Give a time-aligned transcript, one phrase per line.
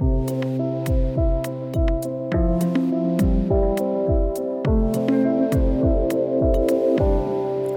[0.00, 0.49] you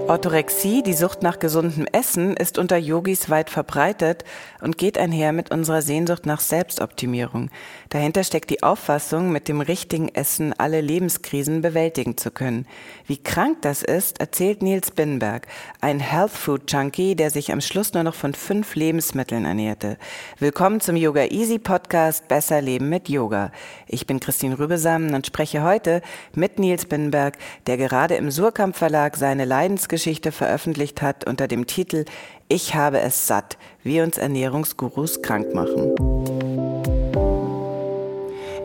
[0.06, 4.22] Orthorexie, die Sucht nach gesundem Essen, ist unter Yogis weit verbreitet
[4.60, 7.48] und geht einher mit unserer Sehnsucht nach Selbstoptimierung.
[7.88, 12.66] Dahinter steckt die Auffassung, mit dem richtigen Essen alle Lebenskrisen bewältigen zu können.
[13.06, 15.46] Wie krank das ist, erzählt Nils Binberg,
[15.80, 19.96] ein Health Food Junkie, der sich am Schluss nur noch von fünf Lebensmitteln ernährte.
[20.38, 23.52] Willkommen zum Yoga Easy Podcast Besser Leben mit Yoga.
[23.86, 26.02] Ich bin Christine Rübesamen und spreche heute
[26.34, 31.68] mit Nils Binberg, der gerade im Surkamp Verlag seine Leidensgeschichte Lebensgeschichte veröffentlicht hat unter dem
[31.68, 32.04] Titel
[32.48, 35.94] Ich habe es satt, wie uns Ernährungsgurus krank machen.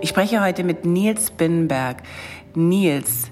[0.01, 1.97] Ich spreche heute mit Nils Binnenberg.
[2.55, 3.29] Nils,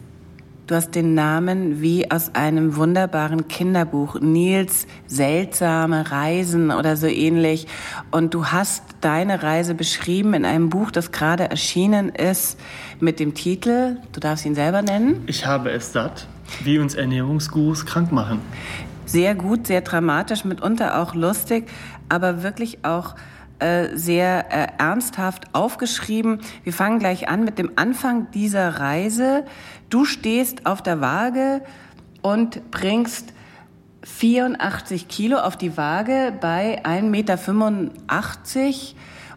[0.68, 7.66] du hast den Namen wie aus einem wunderbaren Kinderbuch, Nils seltsame Reisen oder so ähnlich.
[8.12, 12.60] Und du hast deine Reise beschrieben in einem Buch, das gerade erschienen ist,
[13.00, 15.24] mit dem Titel, du darfst ihn selber nennen.
[15.26, 16.28] Ich habe es satt.
[16.64, 18.42] Wie uns Ernährungsgurus krank machen.
[19.06, 21.70] Sehr gut, sehr dramatisch, mitunter auch lustig,
[22.10, 23.16] aber wirklich auch
[23.60, 26.42] äh, sehr äh, ernsthaft aufgeschrieben.
[26.64, 29.46] Wir fangen gleich an mit dem Anfang dieser Reise.
[29.90, 31.62] Du stehst auf der Waage
[32.22, 33.34] und bringst
[34.04, 37.40] 84 Kilo auf die Waage bei 1,85 Meter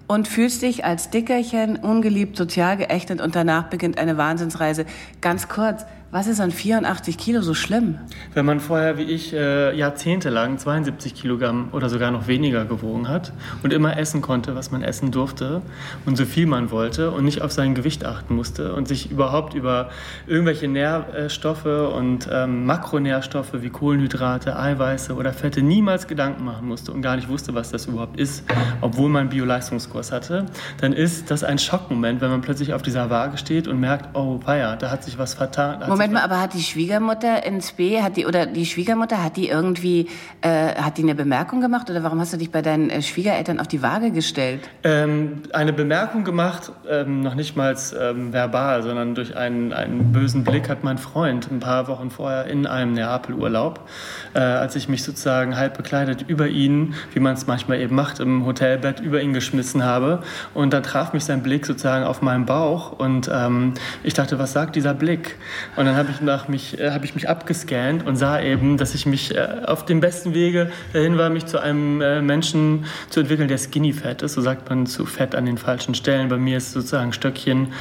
[0.07, 4.85] und fühlst dich als Dickerchen, ungeliebt, sozial geächtet und danach beginnt eine Wahnsinnsreise.
[5.21, 7.99] Ganz kurz, was ist an 84 Kilo so schlimm?
[8.35, 13.33] Wenn man vorher wie ich äh, jahrzehntelang 72 Kilogramm oder sogar noch weniger gewogen hat
[13.63, 15.63] und immer essen konnte, was man essen durfte
[16.07, 19.55] und so viel man wollte und nicht auf sein Gewicht achten musste und sich überhaupt
[19.55, 19.91] über
[20.27, 27.03] irgendwelche Nährstoffe und ähm, Makronährstoffe wie Kohlenhydrate, Eiweiße oder Fette niemals Gedanken machen musste und
[27.03, 28.43] gar nicht wusste, was das überhaupt ist,
[28.81, 30.47] obwohl man Bioleistungskurs hatte,
[30.81, 34.41] dann ist das ein Schockmoment, wenn man plötzlich auf dieser Waage steht und merkt, oh
[34.45, 35.83] weia, da hat sich was vertan.
[36.01, 39.51] Moment mal, aber hat die Schwiegermutter ins B, hat die, oder die Schwiegermutter, hat die
[39.51, 40.09] irgendwie,
[40.41, 43.61] äh, hat die eine Bemerkung gemacht oder warum hast du dich bei deinen äh, Schwiegereltern
[43.61, 44.67] auf die Waage gestellt?
[44.83, 50.43] Ähm, eine Bemerkung gemacht, ähm, noch nicht mal ähm, verbal, sondern durch einen, einen bösen
[50.43, 53.87] Blick hat mein Freund ein paar Wochen vorher in einem Neapel-Urlaub,
[54.33, 58.21] äh, als ich mich sozusagen halb bekleidet über ihn, wie man es manchmal eben macht,
[58.21, 60.23] im Hotelbett über ihn geschmissen habe.
[60.55, 64.55] Und dann traf mich sein Blick sozusagen auf meinen Bauch und ähm, ich dachte, was
[64.55, 65.37] sagt dieser Blick?
[65.77, 68.95] Und dann habe ich, nach mich, äh, hab ich mich abgescannt und sah eben, dass
[68.95, 73.21] ich mich äh, auf dem besten Wege dahin war, mich zu einem äh, Menschen zu
[73.21, 74.35] entwickeln, der skinny fett ist.
[74.35, 76.29] So sagt man zu fett an den falschen Stellen.
[76.29, 77.73] Bei mir ist sozusagen Stöckchen,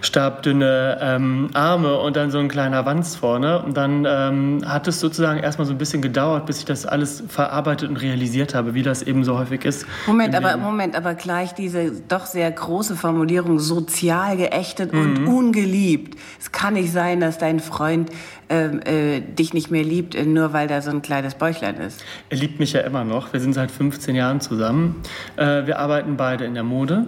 [0.00, 3.60] stabdünne ähm, Arme und dann so ein kleiner Wanz vorne.
[3.62, 7.24] Und dann ähm, hat es sozusagen erstmal so ein bisschen gedauert, bis ich das alles
[7.26, 9.86] verarbeitet und realisiert habe, wie das eben so häufig ist.
[10.06, 15.00] Moment, aber Moment, aber gleich diese doch sehr große Formulierung sozial geächtet mhm.
[15.00, 16.16] und ungeliebt.
[16.38, 18.10] Es kann nicht sein, dass dein dein Freund
[18.48, 22.04] äh, äh, dich nicht mehr liebt, äh, nur weil da so ein kleines Bäuchlein ist?
[22.28, 23.32] Er liebt mich ja immer noch.
[23.32, 25.02] Wir sind seit 15 Jahren zusammen.
[25.36, 27.06] Äh, wir arbeiten beide in der Mode.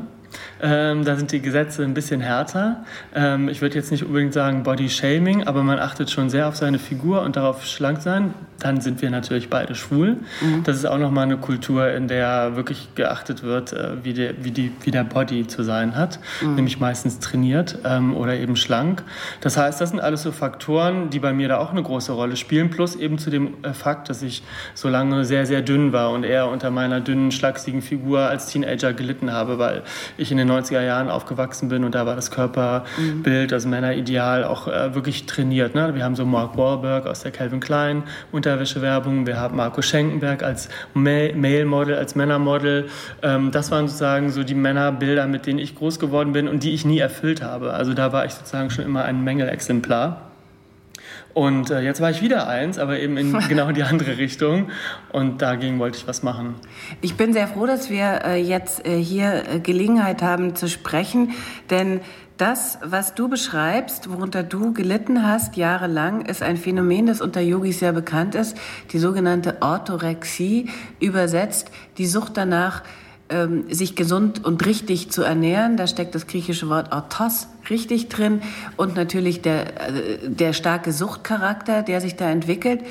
[0.61, 2.85] Ähm, da sind die Gesetze ein bisschen härter.
[3.15, 6.57] Ähm, ich würde jetzt nicht unbedingt sagen Body Shaming, aber man achtet schon sehr auf
[6.57, 8.35] seine Figur und darauf schlank sein.
[8.59, 10.17] Dann sind wir natürlich beide schwul.
[10.41, 10.65] Mhm.
[10.65, 14.51] Das ist auch nochmal eine Kultur, in der wirklich geachtet wird, äh, wie, der, wie,
[14.51, 16.19] die, wie der Body zu sein hat.
[16.41, 16.57] Mhm.
[16.57, 19.05] Nämlich meistens trainiert ähm, oder eben schlank.
[19.41, 22.37] Das heißt, das sind alles so Faktoren, die bei mir da auch eine große Rolle
[22.37, 22.71] spielen.
[22.71, 24.43] Plus eben zu dem äh, Fakt, dass ich
[24.75, 28.93] so lange sehr, sehr dünn war und eher unter meiner dünnen, schlachsigen Figur als Teenager
[28.93, 29.83] gelitten habe, weil
[30.17, 34.67] ich in den 90er Jahren aufgewachsen bin und da war das Körperbild, das Männerideal auch
[34.67, 35.75] äh, wirklich trainiert.
[35.75, 35.95] Ne?
[35.95, 38.03] Wir haben so Mark Wahlberg aus der Calvin Klein
[38.49, 42.89] Unterwäschewerbung, wir haben Marco Schenkenberg als Male-Model, als Männermodel.
[43.23, 46.73] Ähm, das waren sozusagen so die Männerbilder, mit denen ich groß geworden bin und die
[46.73, 47.75] ich nie erfüllt habe.
[47.75, 50.23] Also da war ich sozusagen schon immer ein Mängelexemplar.
[51.35, 54.71] Und äh, jetzt war ich wieder eins, aber eben in genau die andere Richtung.
[55.13, 56.55] Und dagegen wollte ich was machen.
[57.03, 61.33] Ich bin sehr froh, dass wir äh, jetzt äh, hier äh, Gelegenheit haben zu sprechen,
[61.69, 62.01] denn
[62.39, 67.81] Das, was du beschreibst, worunter du gelitten hast jahrelang, ist ein Phänomen, das unter Yogis
[67.81, 68.57] sehr bekannt ist,
[68.93, 70.71] die sogenannte Orthorexie,
[71.01, 72.85] übersetzt die Sucht danach,
[73.29, 75.77] ähm, sich gesund und richtig zu ernähren.
[75.77, 78.41] Da steckt das griechische Wort Orthos richtig drin
[78.77, 82.83] und natürlich der, äh, der starke Suchtcharakter, der sich da entwickelt.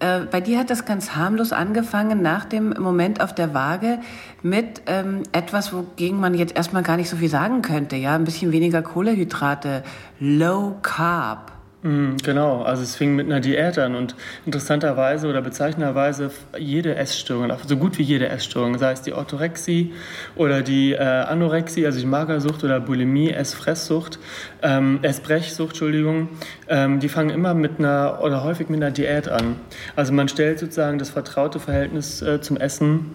[0.00, 3.98] Äh, bei dir hat das ganz harmlos angefangen nach dem Moment auf der Waage
[4.42, 7.96] mit ähm, etwas, wogegen man jetzt erstmal gar nicht so viel sagen könnte.
[7.96, 9.82] Ja, ein bisschen weniger Kohlehydrate,
[10.20, 11.57] Low Carb.
[11.80, 17.52] Mhm, genau, also es fing mit einer Diät an und interessanterweise oder bezeichnenderweise jede Essstörung,
[17.68, 19.92] so gut wie jede Essstörung, sei es die Orthorexie
[20.34, 24.18] oder die äh, Anorexie, also die Magersucht oder Bulimie, Essfresssucht,
[24.60, 26.30] ähm, Essbrechsucht, Entschuldigung,
[26.68, 29.54] ähm, die fangen immer mit einer oder häufig mit einer Diät an.
[29.94, 33.12] Also man stellt sozusagen das vertraute Verhältnis äh, zum Essen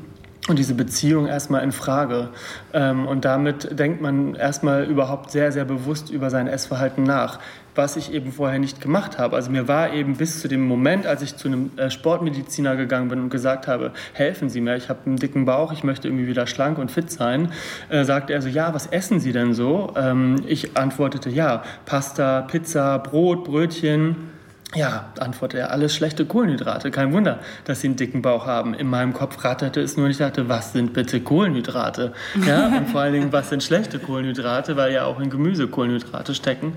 [0.50, 2.30] und diese Beziehung erstmal in Frage.
[2.74, 7.40] Ähm, und damit denkt man erstmal überhaupt sehr, sehr bewusst über sein Essverhalten nach,
[7.76, 9.36] was ich eben vorher nicht gemacht habe.
[9.36, 13.10] Also mir war eben bis zu dem Moment, als ich zu einem äh, Sportmediziner gegangen
[13.10, 16.28] bin und gesagt habe, helfen Sie mir, ich habe einen dicken Bauch, ich möchte irgendwie
[16.28, 17.52] wieder schlank und fit sein,
[17.90, 19.94] äh, sagte er so, ja, was essen Sie denn so?
[19.96, 24.33] Ähm, ich antwortete, ja, Pasta, Pizza, Brot, Brötchen.
[24.76, 26.90] Ja, antwortete er, alles schlechte Kohlenhydrate.
[26.90, 28.74] Kein Wunder, dass sie einen dicken Bauch haben.
[28.74, 32.14] In meinem Kopf ratterte es nur und ich dachte, was sind bitte Kohlenhydrate?
[32.48, 36.34] Ja, und vor allen Dingen, was sind schlechte Kohlenhydrate, weil ja auch in Gemüse Kohlenhydrate
[36.34, 36.74] stecken.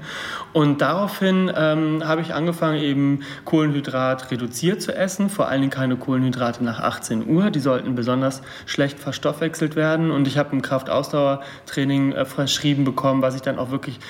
[0.52, 5.96] Und daraufhin ähm, habe ich angefangen, eben Kohlenhydrat reduziert zu essen, vor allen Dingen keine
[5.96, 7.50] Kohlenhydrate nach 18 Uhr.
[7.50, 10.10] Die sollten besonders schlecht verstoffwechselt werden.
[10.10, 14.00] Und ich habe ein Kraftausdauertraining äh, verschrieben bekommen, was ich dann auch wirklich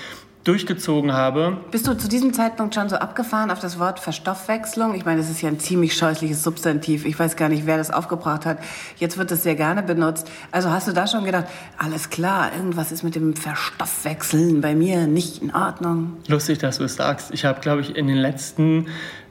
[0.47, 1.59] durchgezogen habe.
[1.71, 4.95] Bist du zu diesem Zeitpunkt schon so abgefahren auf das Wort Verstoffwechslung?
[4.95, 7.05] Ich meine, das ist ja ein ziemlich scheußliches Substantiv.
[7.05, 8.59] Ich weiß gar nicht, wer das aufgebracht hat.
[8.97, 10.31] Jetzt wird es sehr gerne benutzt.
[10.53, 11.47] Also hast du da schon gedacht,
[11.79, 16.17] alles klar, irgendwas ist mit dem Verstoffwechseln bei mir nicht in Ordnung?
[16.29, 17.33] Lustig, dass du es sagst.
[17.33, 18.87] Ich habe, glaube ich, in den letzten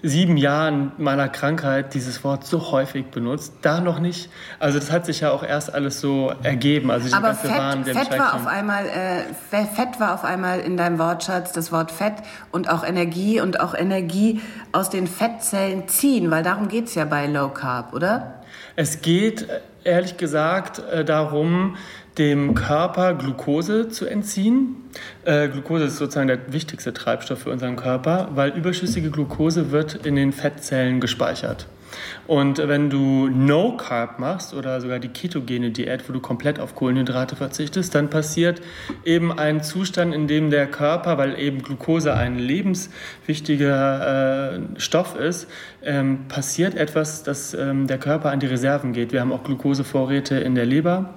[0.07, 3.53] sieben Jahren meiner Krankheit dieses Wort so häufig benutzt.
[3.61, 4.29] Da noch nicht.
[4.59, 6.91] Also das hat sich ja auch erst alles so ergeben.
[6.91, 7.51] Also Aber Fett,
[7.85, 12.15] Fett war auf einmal, äh, Fett war auf einmal in deinem Wortschatz das Wort Fett
[12.51, 14.41] und auch Energie und auch Energie
[14.71, 18.41] aus den Fettzellen ziehen, weil darum geht es ja bei Low Carb, oder?
[18.75, 19.47] Es geht
[19.83, 21.77] ehrlich gesagt äh, darum,
[22.17, 24.77] dem Körper Glucose zu entziehen.
[25.25, 30.15] Äh, Glucose ist sozusagen der wichtigste Treibstoff für unseren Körper, weil überschüssige Glucose wird in
[30.15, 31.67] den Fettzellen gespeichert.
[32.27, 36.75] Und wenn du No Carb machst oder sogar die ketogene Diät, wo du komplett auf
[36.75, 38.61] Kohlenhydrate verzichtest, dann passiert
[39.03, 45.47] eben ein Zustand, in dem der Körper, weil eben Glucose ein lebenswichtiger äh, Stoff ist,
[45.83, 49.13] ähm, passiert etwas, dass ähm, der Körper an die Reserven geht.
[49.13, 51.13] Wir haben auch Glucosevorräte in der Leber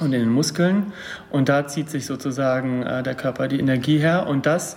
[0.00, 0.92] und in den Muskeln.
[1.30, 4.26] Und da zieht sich sozusagen äh, der Körper die Energie her.
[4.26, 4.76] Und das,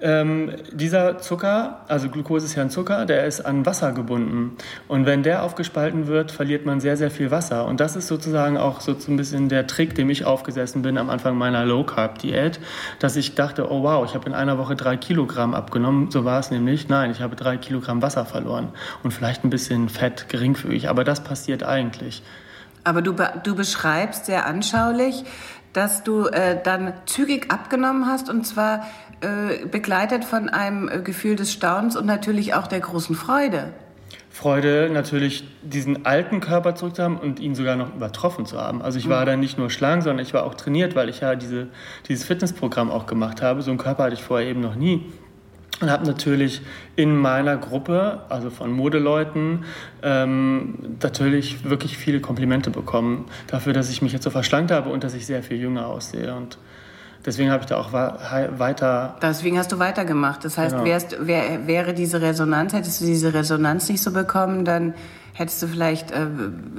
[0.00, 4.56] ähm, dieser Zucker, also Glucose ist ja ein Zucker, der ist an Wasser gebunden.
[4.86, 7.64] Und wenn der aufgespalten wird, verliert man sehr, sehr viel Wasser.
[7.66, 11.08] Und das ist sozusagen auch so ein bisschen der Trick, dem ich aufgesessen bin am
[11.10, 12.60] Anfang meiner Low-Carb-Diät,
[12.98, 16.10] dass ich dachte, oh wow, ich habe in einer Woche drei Kilogramm abgenommen.
[16.10, 16.88] So war es nämlich.
[16.88, 18.70] Nein, ich habe drei Kilogramm Wasser verloren
[19.04, 20.90] und vielleicht ein bisschen Fett geringfügig.
[20.90, 22.22] Aber das passiert eigentlich.
[22.84, 25.24] Aber du, du beschreibst sehr anschaulich,
[25.72, 28.86] dass du äh, dann zügig abgenommen hast und zwar
[29.20, 33.72] äh, begleitet von einem äh, Gefühl des Staunens und natürlich auch der großen Freude.
[34.30, 38.82] Freude, natürlich diesen alten Körper zurückzuhaben und ihn sogar noch übertroffen zu haben.
[38.82, 39.26] Also ich war mhm.
[39.26, 41.68] dann nicht nur schlank, sondern ich war auch trainiert, weil ich ja diese,
[42.08, 43.62] dieses Fitnessprogramm auch gemacht habe.
[43.62, 45.12] So einen Körper hatte ich vorher eben noch nie
[45.80, 46.62] und habe natürlich
[46.96, 49.64] in meiner Gruppe, also von Modeleuten,
[50.02, 55.02] ähm, natürlich wirklich viele Komplimente bekommen dafür, dass ich mich jetzt so verschlankt habe und
[55.02, 56.34] dass ich sehr viel jünger aussehe.
[56.34, 56.58] Und
[57.26, 59.16] deswegen habe ich da auch weiter.
[59.20, 60.44] Deswegen hast du weitergemacht.
[60.44, 60.84] Das heißt, genau.
[60.84, 64.94] wärst, wär, wäre diese Resonanz, hättest du diese Resonanz nicht so bekommen, dann
[65.32, 66.26] hättest du vielleicht, äh,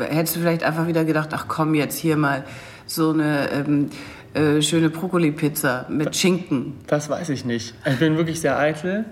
[0.10, 2.46] hättest du vielleicht einfach wieder gedacht, ach komm jetzt hier mal
[2.88, 3.90] so eine ähm,
[4.36, 6.74] äh, schöne Brokkoli-Pizza mit Schinken?
[6.88, 7.74] Das weiß ich nicht.
[7.86, 9.06] Ich bin wirklich sehr eitel.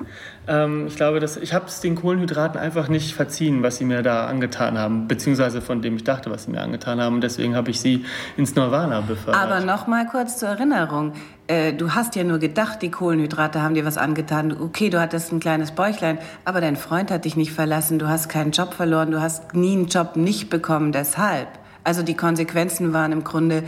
[0.50, 4.02] Ähm, ich glaube, dass, ich habe es den Kohlenhydraten einfach nicht verziehen, was sie mir
[4.02, 7.22] da angetan haben, beziehungsweise von dem ich dachte, was sie mir angetan haben.
[7.22, 8.04] Deswegen habe ich sie
[8.36, 9.42] ins Nirvana befördert.
[9.42, 11.14] Aber noch mal kurz zur Erinnerung.
[11.48, 14.52] Äh, du hast ja nur gedacht, die Kohlenhydrate haben dir was angetan.
[14.60, 17.98] Okay, du hattest ein kleines Bäuchlein, aber dein Freund hat dich nicht verlassen.
[17.98, 19.12] Du hast keinen Job verloren.
[19.12, 20.92] Du hast nie einen Job nicht bekommen.
[20.92, 21.48] Deshalb.
[21.84, 23.64] Also die Konsequenzen waren im Grunde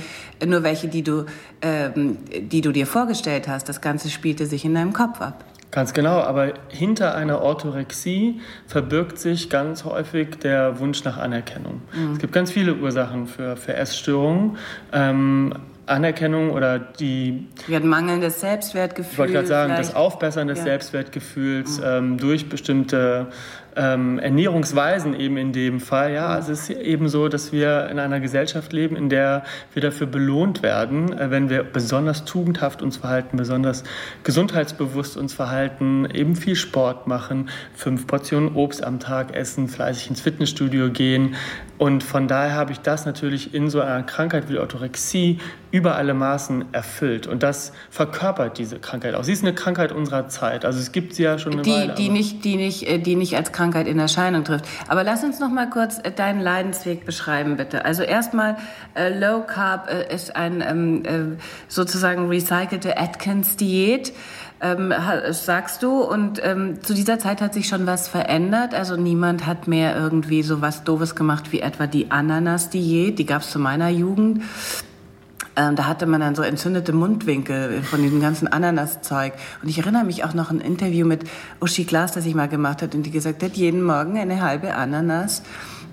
[0.45, 1.25] nur welche, die du,
[1.61, 3.67] ähm, die du dir vorgestellt hast.
[3.67, 5.43] Das Ganze spielte sich in deinem Kopf ab.
[5.71, 11.81] Ganz genau, aber hinter einer Orthorexie verbirgt sich ganz häufig der Wunsch nach Anerkennung.
[11.93, 12.13] Mhm.
[12.13, 14.57] Es gibt ganz viele Ursachen für, für Essstörungen.
[14.93, 15.53] Ähm,
[15.85, 17.47] Anerkennung oder die.
[17.67, 19.11] Ja, mangelndes Selbstwertgefühl.
[19.11, 19.89] Ich wollte gerade sagen, vielleicht.
[19.89, 20.63] das Aufbessern des ja.
[20.65, 21.85] Selbstwertgefühls mhm.
[21.85, 23.27] ähm, durch bestimmte
[23.75, 26.13] ähm, Ernährungsweisen eben in dem Fall.
[26.13, 30.07] Ja, es ist eben so, dass wir in einer Gesellschaft leben, in der wir dafür
[30.07, 33.83] belohnt werden, äh, wenn wir besonders tugendhaft uns verhalten, besonders
[34.23, 40.21] gesundheitsbewusst uns verhalten, eben viel Sport machen, fünf Portionen Obst am Tag essen, fleißig ins
[40.21, 41.35] Fitnessstudio gehen.
[41.77, 45.39] Und von daher habe ich das natürlich in so einer Krankheit wie Orthorexie
[45.71, 47.27] über alle Maßen erfüllt.
[47.27, 49.25] Und das verkörpert diese Krankheit auch.
[49.25, 50.63] Sie ist eine Krankheit unserer Zeit.
[50.63, 51.93] Also es gibt sie ja schon eine die, Weile.
[51.95, 54.65] Die nicht, die, nicht, äh, die nicht als Krankheit in Erscheinung trifft.
[54.87, 57.85] Aber lass uns noch mal kurz äh, deinen Leidensweg beschreiben, bitte.
[57.85, 58.57] Also erstmal,
[58.95, 64.13] äh, Low Carb äh, ist ein ähm, äh, sozusagen recycelte Atkins-Diät.
[64.61, 64.93] Ähm,
[65.31, 66.01] sagst du.
[66.01, 68.73] Und ähm, zu dieser Zeit hat sich schon was verändert.
[68.73, 73.19] Also niemand hat mehr irgendwie so was Doofes gemacht wie etwa die Ananas-Diät.
[73.19, 74.43] Die gab es zu meiner Jugend.
[75.57, 79.33] Ähm, da hatte man dann so entzündete Mundwinkel von diesem ganzen Ananaszeug.
[79.61, 81.23] Und ich erinnere mich auch noch an ein Interview mit
[81.61, 84.75] Uschi Glas, das ich mal gemacht hat und die gesagt hat, jeden Morgen eine halbe
[84.75, 85.43] Ananas.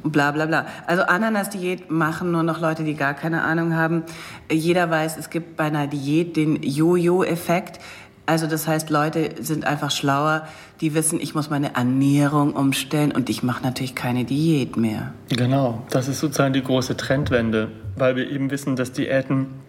[0.05, 0.67] Bla bla bla.
[0.89, 4.03] Also Ananas-Diät machen nur noch Leute, die gar keine Ahnung haben.
[4.51, 7.79] Jeder weiß, es gibt bei einer Diät den Jojo-Effekt.
[8.27, 10.47] Also das heißt, Leute sind einfach schlauer,
[10.81, 15.13] die wissen, ich muss meine Ernährung umstellen und ich mache natürlich keine Diät mehr.
[15.29, 19.62] Genau, das ist sozusagen die große Trendwende, weil wir eben wissen, dass Diäten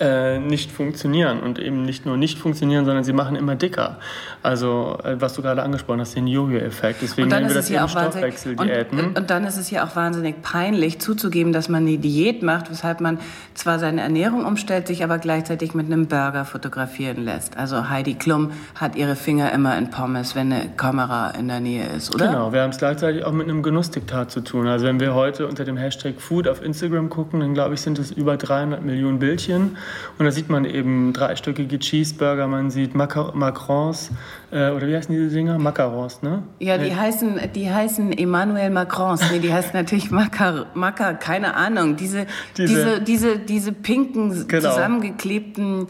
[0.00, 3.98] äh, nicht funktionieren und eben nicht nur nicht funktionieren, sondern sie machen immer dicker.
[4.42, 7.02] Also äh, was du gerade angesprochen hast, den Jojo-Effekt.
[7.02, 8.98] Deswegen nennen wir das eben Stoffwechseldiäten.
[8.98, 12.70] Und, und, dann ist es ja auch wahnsinnig peinlich zuzugeben, dass man eine Diät macht,
[12.70, 13.18] weshalb man
[13.54, 17.58] zwar seine Ernährung umstellt, sich aber gleichzeitig mit einem Burger fotografieren lässt.
[17.58, 21.86] Also Heidi Klum hat ihre Finger immer in Pommes, wenn eine Kamera in der Nähe
[21.94, 22.28] ist, oder?
[22.28, 24.66] Genau, wir haben es gleichzeitig auch mit einem Genussdiktat zu tun.
[24.66, 27.98] Also wenn wir heute unter dem Hashtag Food auf Instagram gucken, dann glaube ich, sind
[27.98, 29.76] es über 300 Millionen Bildchen.
[30.18, 34.10] Und da sieht man eben dreistöckige Cheeseburger, man sieht Macar Macrons,
[34.50, 35.58] äh, oder wie heißen diese Dinger?
[35.58, 36.42] Macarons, ne?
[36.58, 39.22] Ja, die, heißen, die heißen Emmanuel Macrons.
[39.30, 41.96] Nee, die heißen natürlich Macar, Macar keine Ahnung.
[41.96, 44.70] Diese, diese, diese, diese, diese pinken, genau.
[44.70, 45.86] zusammengeklebten...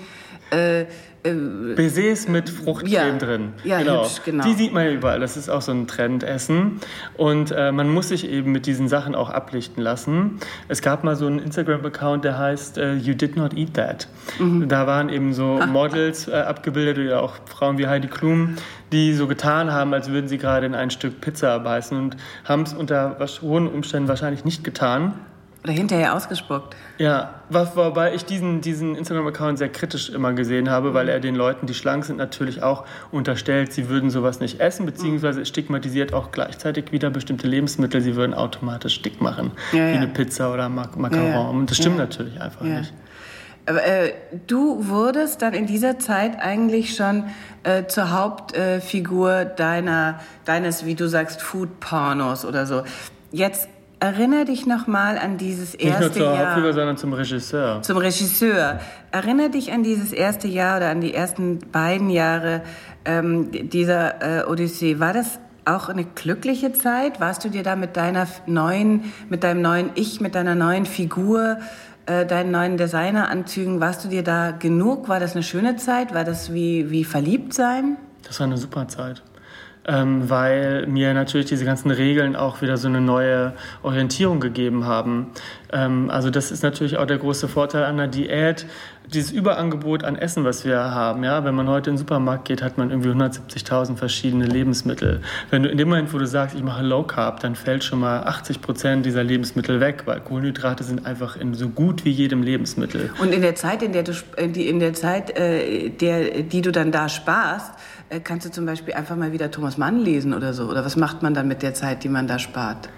[0.51, 0.87] Äh,
[1.23, 3.53] äh, Baisers mit Fruchtcreme ja, drin.
[3.65, 4.05] Ja, genau.
[4.05, 4.45] Hübsch, genau.
[4.45, 5.21] Die sieht man ja überall.
[5.21, 6.81] Das ist auch so ein Trendessen.
[7.17, 10.39] Und äh, man muss sich eben mit diesen Sachen auch ablichten lassen.
[10.69, 14.09] Es gab mal so einen Instagram-Account, der heißt uh, You Did Not Eat That.
[14.39, 14.69] Mhm.
[14.69, 18.57] Da waren eben so Models äh, abgebildet oder auch Frauen wie Heidi Klum,
[18.93, 22.63] die so getan haben, als würden sie gerade in ein Stück Pizza beißen und haben
[22.63, 25.15] es unter hohen Umständen wahrscheinlich nicht getan.
[25.63, 26.75] Oder hinterher ausgespuckt.
[26.97, 31.67] Ja, wobei ich diesen, diesen Instagram-Account sehr kritisch immer gesehen habe, weil er den Leuten,
[31.67, 36.93] die schlank sind, natürlich auch unterstellt, sie würden sowas nicht essen, beziehungsweise stigmatisiert auch gleichzeitig
[36.93, 39.97] wieder bestimmte Lebensmittel, sie würden automatisch dick machen, ja, wie ja.
[39.97, 41.29] eine Pizza oder Mac Macaron.
[41.29, 42.95] Ja, Und das stimmt natürlich einfach nicht.
[43.67, 44.15] Aber, äh,
[44.47, 47.25] du wurdest dann in dieser Zeit eigentlich schon
[47.65, 52.83] äh, zur Hauptfigur deiner, deines, wie du sagst, Food-Pornos oder so.
[53.31, 53.69] Jetzt
[54.01, 56.01] Erinner dich nochmal an dieses erste Jahr.
[56.01, 56.47] Nicht nur zur Jahr.
[56.47, 57.83] Hauptfigur, sondern zum Regisseur.
[57.83, 58.81] Zum Regisseur.
[59.11, 62.63] Erinner dich an dieses erste Jahr oder an die ersten beiden Jahre
[63.05, 65.01] ähm, dieser äh, Odyssee.
[65.01, 67.21] War das auch eine glückliche Zeit?
[67.21, 71.59] Warst du dir da mit deiner neuen, mit deinem neuen Ich, mit deiner neuen Figur,
[72.07, 75.11] äh, deinen neuen Designeranzügen, warst du dir da genug?
[75.11, 76.15] War das eine schöne Zeit?
[76.15, 77.99] War das wie, wie verliebt sein?
[78.27, 79.23] Das war eine super Zeit
[79.91, 85.33] ähm, weil mir natürlich diese ganzen Regeln auch wieder so eine neue Orientierung gegeben haben.
[85.73, 88.67] Ähm, also das ist natürlich auch der große Vorteil an der Diät,
[89.13, 91.25] dieses Überangebot an Essen, was wir haben.
[91.25, 91.45] Ja?
[91.45, 95.23] Wenn man heute in den Supermarkt geht, hat man irgendwie 170.000 verschiedene Lebensmittel.
[95.51, 97.99] Wenn du in dem Moment, wo du sagst, ich mache Low Carb, dann fällt schon
[97.99, 102.45] mal 80 Prozent dieser Lebensmittel weg, weil Kohlenhydrate sind einfach in so gut wie jedem
[102.45, 103.11] Lebensmittel.
[103.21, 106.93] Und in der Zeit, in der du, in der Zeit, äh, der, die du dann
[106.93, 110.69] da sparst, äh, kannst du zum Beispiel einfach mal wieder Thomas Mann lesen oder so?
[110.69, 112.89] Oder was macht man dann mit der Zeit, die man da spart?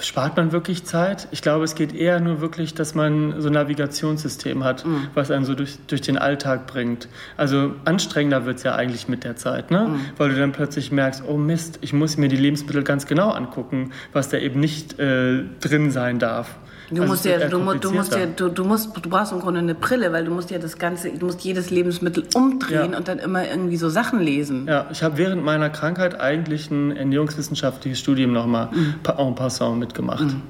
[0.00, 1.28] Spart man wirklich Zeit?
[1.30, 5.08] Ich glaube, es geht eher nur wirklich, dass man so ein Navigationssystem hat, mhm.
[5.14, 7.08] was einen so durch, durch den Alltag bringt.
[7.36, 9.88] Also anstrengender wird es ja eigentlich mit der Zeit, ne?
[9.88, 10.00] Mhm.
[10.18, 13.92] weil du dann plötzlich merkst, oh Mist, ich muss mir die Lebensmittel ganz genau angucken,
[14.12, 16.56] was da eben nicht äh, drin sein darf.
[16.90, 19.60] Du also musst ja, du, du, musst ja, du, du musst, du brauchst im Grunde
[19.60, 22.98] eine Brille, weil du musst ja das ganze, du musst jedes Lebensmittel umdrehen ja.
[22.98, 24.66] und dann immer irgendwie so Sachen lesen.
[24.68, 28.96] Ja, ich habe während meiner Krankheit eigentlich ein ernährungswissenschaftliches Studium nochmal mhm.
[29.16, 30.24] en passant mitgemacht.
[30.24, 30.42] Mhm.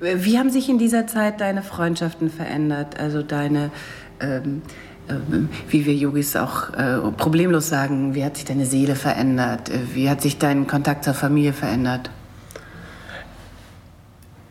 [0.00, 2.98] Wie haben sich in dieser Zeit deine Freundschaften verändert?
[2.98, 3.70] Also deine,
[4.20, 4.62] ähm,
[5.68, 9.70] wie wir Yogis auch äh, problemlos sagen, wie hat sich deine Seele verändert?
[9.70, 12.10] Äh, wie hat sich dein Kontakt zur Familie verändert?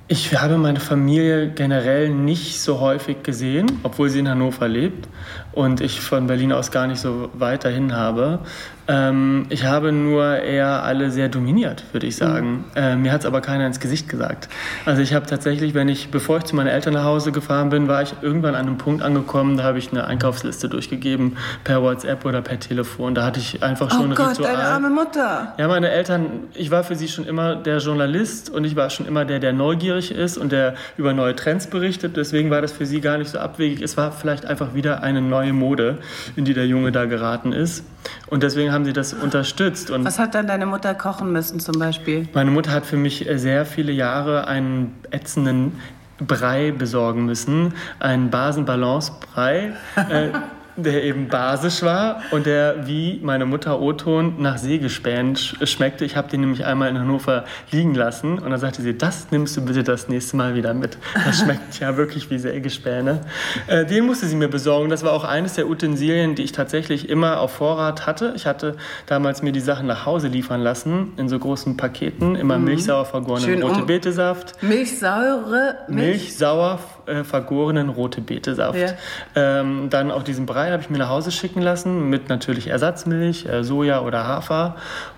[0.09, 5.09] Ich habe meine Familie generell nicht so häufig gesehen, obwohl sie in Hannover lebt
[5.57, 8.39] und ich von Berlin aus gar nicht so weiterhin habe.
[8.87, 12.51] Ähm, ich habe nur eher alle sehr dominiert, würde ich sagen.
[12.51, 12.63] Mhm.
[12.75, 14.47] Äh, mir hat es aber keiner ins Gesicht gesagt.
[14.85, 17.87] Also ich habe tatsächlich, wenn ich, bevor ich zu meinen Eltern nach Hause gefahren bin,
[17.87, 21.35] war ich irgendwann an einem Punkt angekommen, da habe ich eine Einkaufsliste durchgegeben
[21.65, 23.13] per WhatsApp oder per Telefon.
[23.13, 24.53] Da hatte ich einfach schon oh ein Gott, Ritual.
[24.53, 25.53] deine arme Mutter.
[25.57, 29.05] Ja, meine Eltern, ich war für sie schon immer der Journalist und ich war schon
[29.05, 32.15] immer der, der neugierig ist und der über neue Trends berichtet.
[32.15, 33.81] Deswegen war das für sie gar nicht so abwegig.
[33.81, 35.99] Es war vielleicht einfach wieder eine neue Mode,
[36.35, 37.83] in die der Junge da geraten ist.
[38.27, 39.91] Und deswegen haben sie das unterstützt.
[39.91, 42.27] Und Was hat dann deine Mutter kochen müssen zum Beispiel?
[42.33, 45.73] Meine Mutter hat für mich äh, sehr viele Jahre einen ätzenden
[46.19, 49.73] Brei besorgen müssen, einen Basen-Balance-Brei.
[50.09, 50.29] äh,
[50.77, 56.05] der eben basisch war und der wie meine Mutter O-Ton nach Sägespänen schmeckte.
[56.05, 59.57] Ich habe den nämlich einmal in Hannover liegen lassen und dann sagte sie, das nimmst
[59.57, 60.97] du bitte das nächste Mal wieder mit.
[61.25, 63.21] Das schmeckt ja wirklich wie Sägespäne.
[63.67, 64.89] Äh, den musste sie mir besorgen.
[64.89, 68.33] Das war auch eines der Utensilien, die ich tatsächlich immer auf Vorrat hatte.
[68.35, 68.75] Ich hatte
[69.07, 72.65] damals mir die Sachen nach Hause liefern lassen in so großen Paketen, immer mhm.
[72.65, 74.61] milchsauer vergorenen rote um Betesaft.
[74.61, 78.77] Milchsaure Milch, Milchsauer äh, vergorenen rote Betesaft.
[78.77, 78.91] Ja.
[79.35, 83.45] Ähm, dann auch diesen Brei habe ich mir nach Hause schicken lassen mit natürlich Ersatzmilch,
[83.45, 84.75] äh, Soja oder Hafer.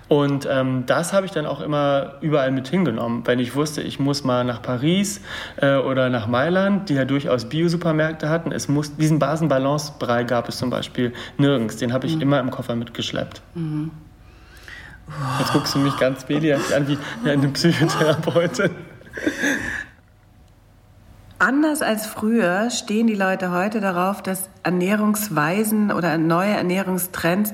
[0.08, 3.22] Und ähm, das habe ich dann auch immer überall mit hingenommen.
[3.26, 5.20] Wenn ich wusste, ich muss mal nach Paris
[5.56, 10.58] äh, oder nach Mailand, die ja durchaus Biosupermärkte hatten, es muss, diesen Basenbalance-Brei gab es
[10.58, 11.76] zum Beispiel nirgends.
[11.76, 12.22] Den habe ich mhm.
[12.22, 13.40] immer im Koffer mitgeschleppt.
[13.54, 13.90] Mhm.
[15.38, 18.70] Jetzt guckst du mich ganz Beli an wie eine Psychotherapeutin.
[21.40, 27.52] Anders als früher stehen die Leute heute darauf, dass Ernährungsweisen oder neue Ernährungstrends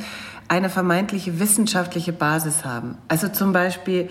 [0.48, 2.98] eine vermeintliche wissenschaftliche Basis haben.
[3.06, 4.08] Also zum Beispiel,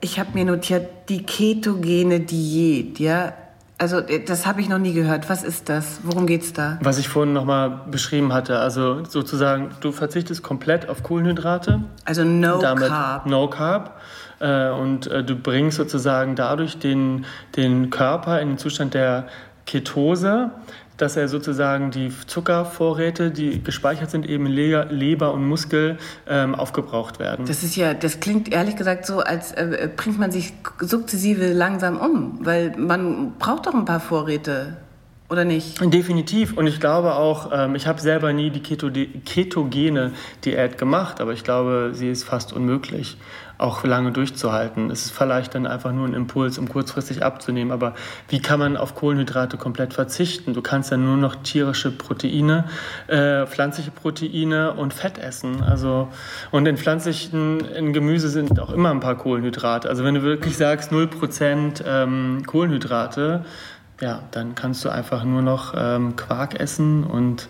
[0.00, 3.34] ich habe mir notiert, die ketogene Diät, ja.
[3.76, 5.28] Also äh, das habe ich noch nie gehört.
[5.28, 6.00] Was ist das?
[6.02, 6.78] Worum geht's da?
[6.80, 11.84] Was ich vorhin nochmal beschrieben hatte, also sozusagen, du verzichtest komplett auf Kohlenhydrate.
[12.06, 13.26] Also no carb.
[13.26, 14.00] No carb
[14.40, 19.28] und äh, du bringst sozusagen dadurch den, den Körper in den Zustand der
[19.66, 20.50] Ketose,
[20.96, 25.98] dass er sozusagen die Zuckervorräte, die gespeichert sind, eben in Leber und Muskel
[26.28, 27.46] ähm, aufgebraucht werden.
[27.46, 31.98] Das ist ja, das klingt ehrlich gesagt so, als äh, bringt man sich sukzessive langsam
[31.98, 34.76] um, weil man braucht doch ein paar Vorräte.
[35.30, 35.80] Oder nicht?
[35.94, 36.56] Definitiv.
[36.56, 38.90] Und ich glaube auch, ähm, ich habe selber nie die Keto
[39.24, 40.10] ketogene
[40.44, 43.16] Diät gemacht, aber ich glaube, sie ist fast unmöglich
[43.60, 44.90] auch lange durchzuhalten.
[44.90, 47.72] Es ist vielleicht dann einfach nur ein Impuls, um kurzfristig abzunehmen.
[47.72, 47.94] Aber
[48.28, 50.54] wie kann man auf Kohlenhydrate komplett verzichten?
[50.54, 52.64] Du kannst ja nur noch tierische Proteine,
[53.06, 55.62] äh, pflanzliche Proteine und Fett essen.
[55.62, 56.08] Also,
[56.50, 59.88] und in pflanzlichen, in Gemüse sind auch immer ein paar Kohlenhydrate.
[59.88, 63.44] Also wenn du wirklich sagst 0% ähm, Kohlenhydrate,
[64.00, 67.48] ja, dann kannst du einfach nur noch ähm, Quark essen und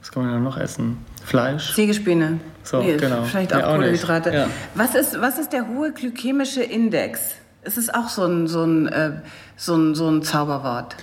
[0.00, 0.98] was kann man dann noch essen?
[1.28, 1.74] Fleisch.
[1.74, 2.40] Sägespäne.
[2.62, 3.22] So, nee, genau.
[3.24, 4.32] Vielleicht auch, ja, Kohlenhydrate.
[4.32, 4.46] Ja.
[4.74, 7.34] Was, ist, was ist der hohe glykämische Index?
[7.62, 9.12] Es ist auch so ein, so ein, äh,
[9.56, 10.96] so ein, so ein Zauberwort.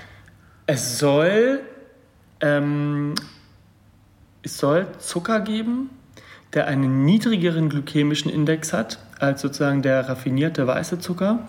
[0.66, 1.60] Es soll,
[2.42, 3.14] ähm,
[4.42, 5.92] es soll Zucker geben,
[6.56, 11.48] der einen niedrigeren glykämischen Index hat als sozusagen der raffinierte weiße Zucker.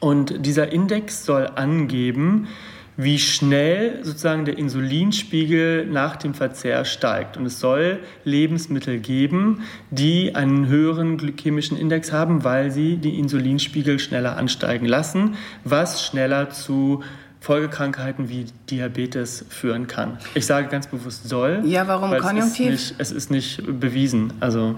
[0.00, 2.48] Und dieser Index soll angeben,
[2.96, 7.36] wie schnell sozusagen der Insulinspiegel nach dem Verzehr steigt.
[7.36, 13.98] Und es soll Lebensmittel geben, die einen höheren glykämischen Index haben, weil sie die Insulinspiegel
[13.98, 17.02] schneller ansteigen lassen, was schneller zu
[17.40, 20.18] Folgekrankheiten wie Diabetes führen kann.
[20.34, 21.62] Ich sage ganz bewusst soll.
[21.64, 22.72] Ja, warum Konjunktiv?
[22.72, 24.32] Es ist, nicht, es ist nicht bewiesen.
[24.40, 24.74] Also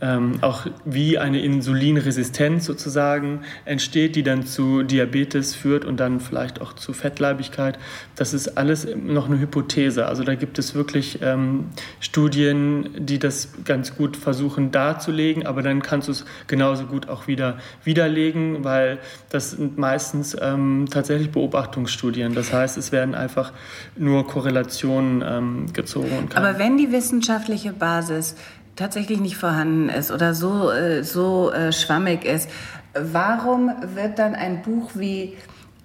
[0.00, 6.60] ähm, auch wie eine Insulinresistenz sozusagen entsteht, die dann zu Diabetes führt und dann vielleicht
[6.60, 7.78] auch zu Fettleibigkeit.
[8.16, 10.06] Das ist alles noch eine Hypothese.
[10.06, 11.66] Also da gibt es wirklich ähm,
[12.00, 17.26] Studien, die das ganz gut versuchen darzulegen, aber dann kannst du es genauso gut auch
[17.26, 22.34] wieder widerlegen, weil das sind meistens ähm, tatsächlich Beobachtungsstudien.
[22.34, 23.52] Das heißt, es werden einfach
[23.96, 26.28] nur Korrelationen ähm, gezogen.
[26.34, 28.36] aber wenn die wissenschaftliche Basis
[28.80, 32.48] tatsächlich nicht vorhanden ist oder so, äh, so äh, schwammig ist,
[32.94, 35.36] warum wird dann ein Buch wie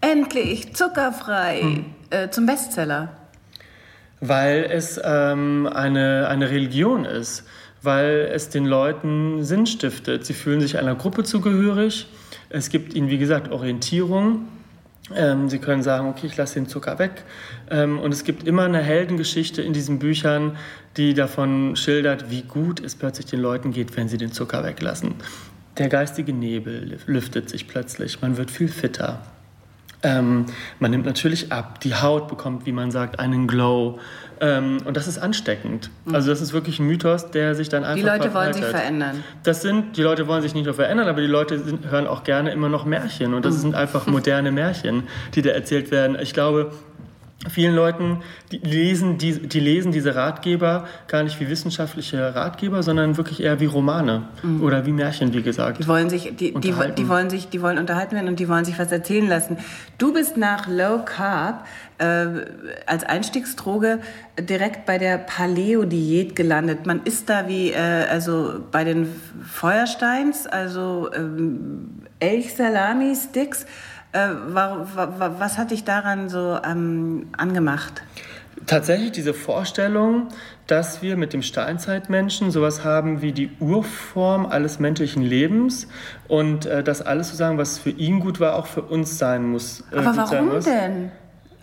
[0.01, 1.85] Endlich zuckerfrei hm.
[2.11, 3.09] äh, zum Bestseller?
[4.21, 7.43] Weil es ähm, eine, eine Religion ist,
[7.81, 10.25] weil es den Leuten Sinn stiftet.
[10.25, 12.07] Sie fühlen sich einer Gruppe zugehörig.
[12.49, 14.47] Es gibt ihnen, wie gesagt, Orientierung.
[15.13, 17.23] Ähm, sie können sagen, okay, ich lasse den Zucker weg.
[17.69, 20.57] Ähm, und es gibt immer eine Heldengeschichte in diesen Büchern,
[20.97, 25.15] die davon schildert, wie gut es plötzlich den Leuten geht, wenn sie den Zucker weglassen.
[25.77, 29.21] Der geistige Nebel lüftet sich plötzlich, man wird viel fitter.
[30.03, 30.45] Ähm,
[30.79, 33.99] man nimmt natürlich ab, die Haut bekommt, wie man sagt, einen Glow.
[34.41, 35.89] Ähm, und das ist ansteckend.
[36.05, 36.15] Mhm.
[36.15, 39.23] Also das ist wirklich ein Mythos, der sich dann einfach Die Leute wollen sich verändern.
[39.43, 42.23] Das sind, die Leute wollen sich nicht nur verändern, aber die Leute sind, hören auch
[42.23, 43.33] gerne immer noch Märchen.
[43.33, 43.59] Und das mhm.
[43.59, 45.03] sind einfach moderne Märchen,
[45.35, 46.17] die da erzählt werden.
[46.19, 46.71] Ich glaube,
[47.49, 53.17] vielen Leuten, die lesen, die, die, lesen diese Ratgeber gar nicht wie wissenschaftliche Ratgeber, sondern
[53.17, 54.61] wirklich eher wie Romane mhm.
[54.61, 55.79] oder wie Märchen, wie gesagt.
[55.79, 58.65] Die wollen sich, die, die, die, wollen sich, die wollen unterhalten werden und die wollen
[58.65, 59.57] sich was erzählen lassen.
[59.97, 61.65] Du bist nach Low Carb
[61.97, 62.27] äh,
[62.85, 63.99] als Einstiegsdroge
[64.39, 66.85] direkt bei der Paleo-Diät gelandet.
[66.85, 69.07] Man isst da wie, äh, also bei den
[69.45, 73.65] Feuersteins, also ähm, Elchsalami-Sticks
[74.15, 74.29] äh,
[75.39, 78.01] was hat dich daran so ähm, angemacht?
[78.65, 80.29] Tatsächlich diese Vorstellung,
[80.65, 85.87] dass wir mit dem Steinzeitmenschen sowas haben wie die Urform alles menschlichen Lebens
[86.27, 89.83] und äh, dass alles sozusagen, was für ihn gut war, auch für uns sein muss.
[89.91, 91.11] Äh, Aber warum denn?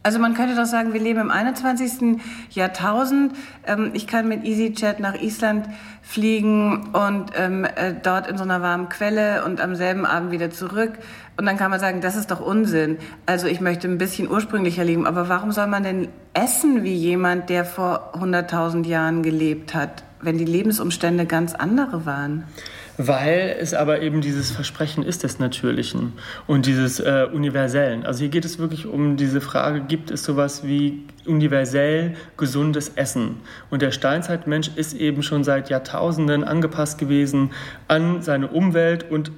[0.05, 2.21] Also man könnte doch sagen, wir leben im 21.
[2.51, 3.35] Jahrtausend.
[3.67, 5.69] Ähm, ich kann mit EasyJet nach Island
[6.03, 10.51] fliegen und ähm, äh, dort in so einer warmen Quelle und am selben Abend wieder
[10.51, 10.93] zurück.
[11.37, 12.99] Und dann kann man sagen, das ist doch Unsinn.
[13.27, 15.07] Also ich möchte ein bisschen ursprünglicher leben.
[15.07, 20.37] Aber warum soll man denn essen wie jemand, der vor 100.000 Jahren gelebt hat, wenn
[20.37, 22.45] die Lebensumstände ganz andere waren?
[23.07, 26.13] Weil es aber eben dieses Versprechen ist des Natürlichen
[26.47, 28.05] und dieses äh, Universellen.
[28.05, 33.37] Also hier geht es wirklich um diese Frage, gibt es sowas wie universell gesundes Essen?
[33.71, 37.51] Und der Steinzeitmensch ist eben schon seit Jahrtausenden angepasst gewesen
[37.89, 39.33] an seine Umwelt und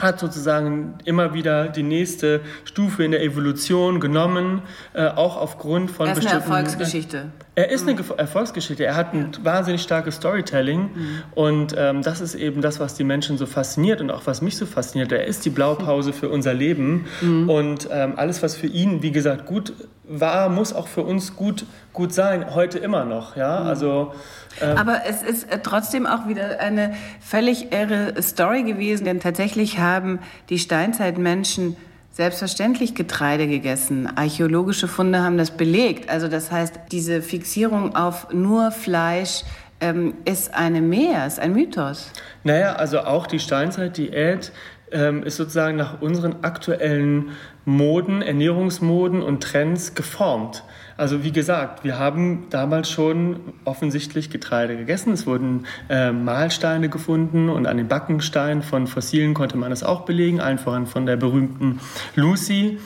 [0.00, 6.08] hat sozusagen immer wieder die nächste Stufe in der Evolution genommen, äh, auch aufgrund von
[6.08, 6.50] ist bestimmten...
[6.50, 7.30] eine Erfolgsgeschichte.
[7.56, 8.84] Er ist eine Erfolgsgeschichte.
[8.84, 11.22] Er hat ein wahnsinnig starkes Storytelling mhm.
[11.34, 14.56] und ähm, das ist eben das, was die Menschen so fasziniert und auch was mich
[14.56, 15.12] so fasziniert.
[15.12, 17.48] Er ist die Blaupause für unser Leben mhm.
[17.48, 21.64] und ähm, alles, was für ihn, wie gesagt, gut war, muss auch für uns gut,
[21.92, 23.36] gut sein, heute immer noch.
[23.36, 23.60] Ja?
[23.60, 23.66] Mhm.
[23.68, 24.14] Also
[24.60, 24.76] ähm.
[24.76, 30.18] Aber es ist äh, trotzdem auch wieder eine völlig irre Story gewesen, denn tatsächlich haben
[30.48, 31.76] die Steinzeitmenschen
[32.14, 34.08] selbstverständlich Getreide gegessen.
[34.16, 36.08] Archäologische Funde haben das belegt.
[36.08, 39.42] Also das heißt, diese Fixierung auf nur Fleisch
[39.80, 42.12] ähm, ist eine Mehr, ist ein Mythos.
[42.44, 44.52] Naja, also auch die Steinzeitdiät
[44.94, 47.32] ähm, ist sozusagen nach unseren aktuellen
[47.66, 50.64] Moden, Ernährungsmoden und Trends geformt.
[50.96, 55.12] Also wie gesagt, wir haben damals schon offensichtlich Getreide gegessen.
[55.12, 60.02] Es wurden äh, Mahlsteine gefunden und an den Backensteinen von Fossilen konnte man das auch
[60.02, 61.80] belegen, allen voran von der berühmten
[62.14, 62.78] Lucy.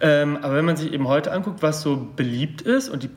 [0.00, 3.10] Ähm, aber wenn man sich eben heute anguckt, was so beliebt ist und die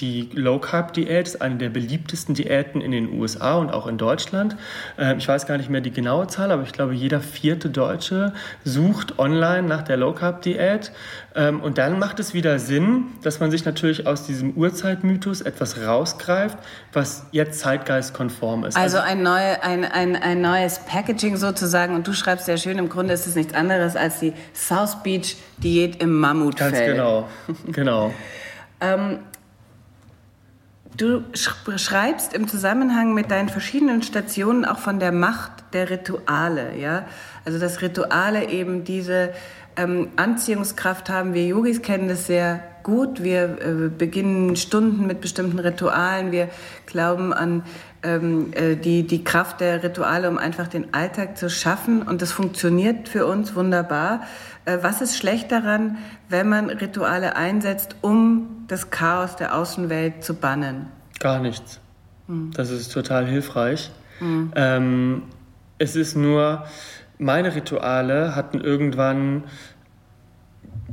[0.00, 3.98] die Low Carb Diät ist eine der beliebtesten Diäten in den USA und auch in
[3.98, 4.56] Deutschland.
[4.98, 8.32] Ähm, ich weiß gar nicht mehr die genaue Zahl, aber ich glaube, jeder vierte Deutsche
[8.64, 10.92] sucht online nach der Low Carb Diät.
[11.34, 15.80] Ähm, und dann macht es wieder Sinn, dass man sich natürlich aus diesem Urzeitmythos etwas
[15.80, 16.58] rausgreift,
[16.92, 18.76] was jetzt zeitgeistkonform ist.
[18.76, 21.94] Also, also ein, neue, ein, ein, ein neues Packaging sozusagen.
[21.94, 25.36] Und du schreibst sehr schön, im Grunde ist es nichts anderes als die South Beach
[25.58, 26.72] Diät im Mammutfeld.
[26.72, 27.28] Ganz genau,
[27.72, 28.14] genau.
[28.80, 29.18] ähm,
[31.00, 37.06] Du schreibst im Zusammenhang mit deinen verschiedenen Stationen auch von der Macht der Rituale, ja?
[37.46, 39.32] Also dass Rituale eben diese
[39.76, 41.32] ähm, Anziehungskraft haben.
[41.32, 43.22] Wir Yogis kennen das sehr gut.
[43.22, 46.32] Wir äh, beginnen Stunden mit bestimmten Ritualen.
[46.32, 46.50] Wir
[46.84, 47.62] glauben an
[48.02, 52.02] ähm, äh, die, die Kraft der Rituale, um einfach den Alltag zu schaffen.
[52.02, 54.20] Und das funktioniert für uns wunderbar.
[54.64, 60.34] Äh, was ist schlecht daran, wenn man Rituale einsetzt, um das Chaos der Außenwelt zu
[60.34, 60.88] bannen?
[61.18, 61.80] Gar nichts.
[62.26, 62.50] Hm.
[62.54, 63.90] Das ist total hilfreich.
[64.18, 64.52] Hm.
[64.54, 65.22] Ähm,
[65.78, 66.64] es ist nur,
[67.18, 69.44] meine Rituale hatten irgendwann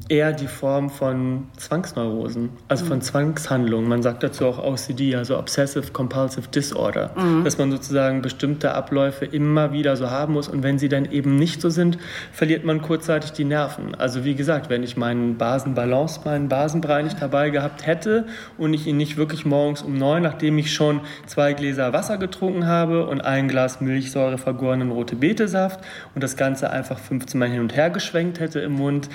[0.10, 3.02] eher die Form von Zwangsneurosen, also von mhm.
[3.02, 3.90] Zwangshandlungen.
[3.90, 7.44] Man sagt dazu auch OCD, also Obsessive Compulsive Disorder, mhm.
[7.44, 11.36] dass man sozusagen bestimmte Abläufe immer wieder so haben muss und wenn sie dann eben
[11.38, 11.98] nicht so sind,
[12.32, 13.96] verliert man kurzzeitig die Nerven.
[13.96, 18.26] Also wie gesagt, wenn ich meinen Basenbalance, meinen Basenbrei nicht dabei gehabt hätte
[18.58, 22.68] und ich ihn nicht wirklich morgens um neun, nachdem ich schon zwei Gläser Wasser getrunken
[22.68, 25.80] habe und ein Glas Milchsäure vergorenen rote Betesaft
[26.16, 29.10] und das Ganze einfach 15 Mal hin und her geschwenkt hätte im Mund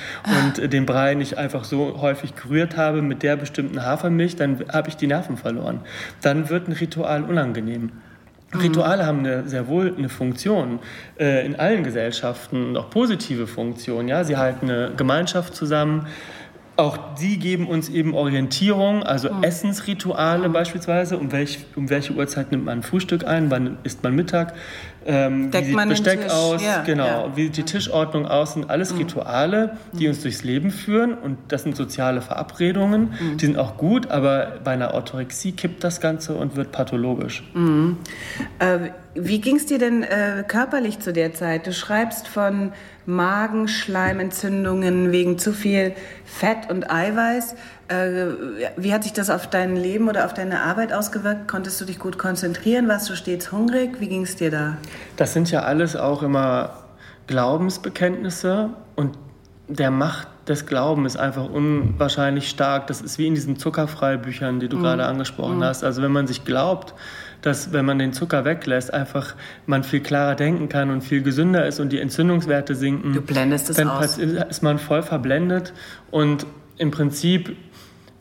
[0.47, 4.89] und den Brei nicht einfach so häufig gerührt habe mit der bestimmten Hafermilch, dann habe
[4.89, 5.81] ich die Nerven verloren.
[6.21, 7.91] Dann wird ein Ritual unangenehm.
[8.55, 10.81] Rituale haben eine, sehr wohl eine Funktion
[11.19, 14.09] äh, in allen Gesellschaften auch positive Funktionen.
[14.09, 14.25] Ja?
[14.25, 16.07] Sie halten eine Gemeinschaft zusammen.
[16.77, 19.43] Auch die geben uns eben Orientierung, also mhm.
[19.43, 21.19] Essensrituale beispielsweise.
[21.19, 23.51] Um, welch, um welche Uhrzeit nimmt man Frühstück ein?
[23.51, 24.55] Wann isst man Mittag?
[25.05, 26.65] Ähm, Deckt wie sieht Besteck aus?
[26.65, 27.05] Ja, genau.
[27.05, 27.37] Ja.
[27.37, 28.55] Wie sieht die Tischordnung aus?
[28.55, 29.01] sind alles mhm.
[29.01, 31.13] Rituale, die uns durchs Leben führen.
[31.13, 33.13] Und das sind soziale Verabredungen.
[33.21, 33.37] Mhm.
[33.37, 37.43] Die sind auch gut, aber bei einer Orthorexie kippt das Ganze und wird pathologisch.
[38.59, 38.79] Äh,
[39.15, 41.67] wie ging es dir denn äh, körperlich zu der Zeit?
[41.67, 42.73] Du schreibst von
[43.05, 45.93] Magenschleimentzündungen wegen zu viel
[46.33, 47.55] Fett und Eiweiß.
[47.89, 48.27] Äh,
[48.77, 51.47] wie hat sich das auf dein Leben oder auf deine Arbeit ausgewirkt?
[51.47, 52.89] Konntest du dich gut konzentrieren?
[52.89, 54.01] Warst du stets hungrig?
[54.01, 54.77] Wie ging es dir da?
[55.17, 56.71] Das sind ja alles auch immer
[57.27, 59.17] Glaubensbekenntnisse und
[59.69, 62.87] der Macht des Glaubens ist einfach unwahrscheinlich stark.
[62.89, 64.83] Das ist wie in diesen Zuckerfreibüchern, die du mhm.
[64.83, 65.65] gerade angesprochen mhm.
[65.65, 65.85] hast.
[65.85, 66.95] Also wenn man sich glaubt,
[67.43, 69.35] dass wenn man den Zucker weglässt, einfach
[69.67, 73.13] man viel klarer denken kann und viel gesünder ist und die Entzündungswerte sinken.
[73.13, 74.17] Du blendest es dann aus.
[74.17, 75.73] ist man voll verblendet
[76.11, 76.47] und
[76.79, 77.57] im Prinzip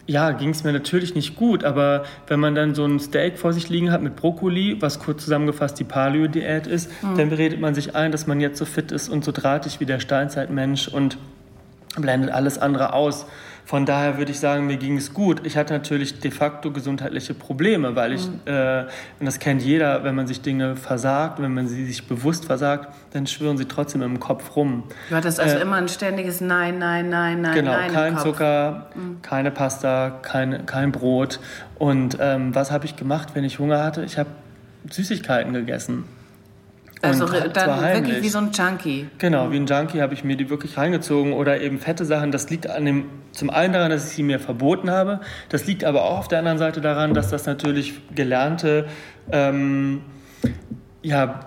[0.07, 3.53] ja, ging es mir natürlich nicht gut, aber wenn man dann so ein Steak vor
[3.53, 7.17] sich liegen hat mit Brokkoli, was kurz zusammengefasst die Paleo-Diät ist, mhm.
[7.17, 9.85] dann beredet man sich ein, dass man jetzt so fit ist und so drahtig wie
[9.85, 11.17] der Steinzeitmensch und
[11.95, 13.25] blendet alles andere aus.
[13.71, 15.45] Von daher würde ich sagen, mir ging es gut.
[15.45, 18.41] Ich hatte natürlich de facto gesundheitliche Probleme, weil ich, mhm.
[18.43, 18.81] äh,
[19.17, 22.93] und das kennt jeder, wenn man sich Dinge versagt, wenn man sie sich bewusst versagt,
[23.13, 24.83] dann schwören sie trotzdem im Kopf rum.
[25.09, 27.87] Du hattest also äh, immer ein ständiges Nein, Nein, Nein, Nein, genau, Nein.
[27.87, 29.21] Genau, kein Zucker, mhm.
[29.21, 31.39] keine Pasta, kein, kein Brot.
[31.79, 34.03] Und ähm, was habe ich gemacht, wenn ich Hunger hatte?
[34.03, 34.31] Ich habe
[34.89, 36.03] Süßigkeiten gegessen.
[37.01, 39.09] Also dann wirklich wie so ein Junkie.
[39.17, 42.31] Genau, wie ein Junkie habe ich mir die wirklich reingezogen oder eben fette Sachen.
[42.31, 45.19] Das liegt an dem, zum einen daran, dass ich sie mir verboten habe.
[45.49, 48.87] Das liegt aber auch auf der anderen Seite daran, dass das natürlich gelernte
[49.31, 50.01] ähm,
[51.01, 51.39] ja,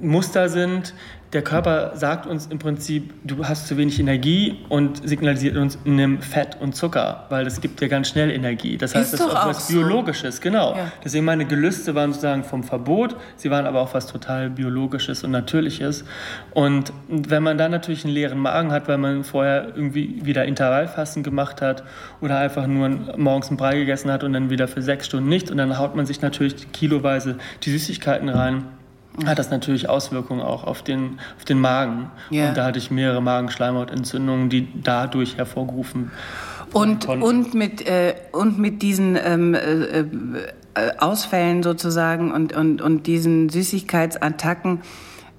[0.00, 0.94] Muster sind,
[1.36, 6.22] der Körper sagt uns im Prinzip, du hast zu wenig Energie und signalisiert uns, nimm
[6.22, 8.78] Fett und Zucker, weil das gibt dir ganz schnell Energie.
[8.78, 9.74] Das heißt, ist das ist auch was so.
[9.74, 10.74] Biologisches, genau.
[10.74, 10.90] Ja.
[11.04, 15.30] Deswegen meine Gelüste waren sozusagen vom Verbot, sie waren aber auch was total Biologisches und
[15.30, 16.06] Natürliches.
[16.54, 21.22] Und wenn man dann natürlich einen leeren Magen hat, weil man vorher irgendwie wieder Intervallfasten
[21.22, 21.84] gemacht hat
[22.22, 25.50] oder einfach nur morgens einen Brei gegessen hat und dann wieder für sechs Stunden nicht
[25.50, 28.64] und dann haut man sich natürlich kiloweise die Süßigkeiten rein
[29.24, 32.10] hat das natürlich Auswirkungen auch auf den, auf den Magen.
[32.30, 32.48] Yeah.
[32.48, 36.10] Und da hatte ich mehrere Magenschleimhautentzündungen, die dadurch hervorgerufen
[36.72, 40.04] und, und mit äh, und mit diesen ähm, äh, äh,
[40.98, 44.82] Ausfällen sozusagen und, und, und diesen Süßigkeitsattacken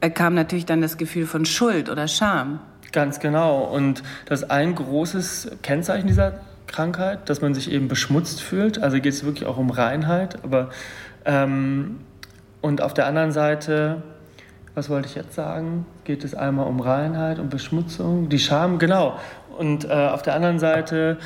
[0.01, 2.59] äh, kam natürlich dann das Gefühl von Schuld oder Scham.
[2.91, 3.63] Ganz genau.
[3.63, 8.81] Und das ist ein großes Kennzeichen dieser Krankheit, dass man sich eben beschmutzt fühlt.
[8.81, 10.43] Also geht es wirklich auch um Reinheit.
[10.43, 10.69] Aber
[11.25, 11.97] ähm,
[12.61, 14.01] und auf der anderen Seite,
[14.75, 15.85] was wollte ich jetzt sagen?
[16.03, 18.29] Geht es einmal um Reinheit und Beschmutzung?
[18.29, 19.19] Die Scham, genau.
[19.57, 21.17] Und äh, auf der anderen Seite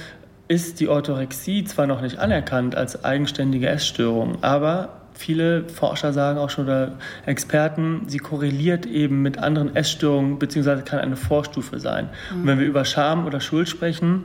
[0.48, 6.50] ist die Orthorexie zwar noch nicht anerkannt als eigenständige Essstörung, aber viele Forscher sagen auch
[6.50, 6.94] schon oder
[7.26, 12.10] Experten, sie korreliert eben mit anderen Essstörungen beziehungsweise kann eine Vorstufe sein.
[12.32, 12.41] Mhm.
[12.41, 14.24] Und wenn wir über Scham oder Schuld sprechen,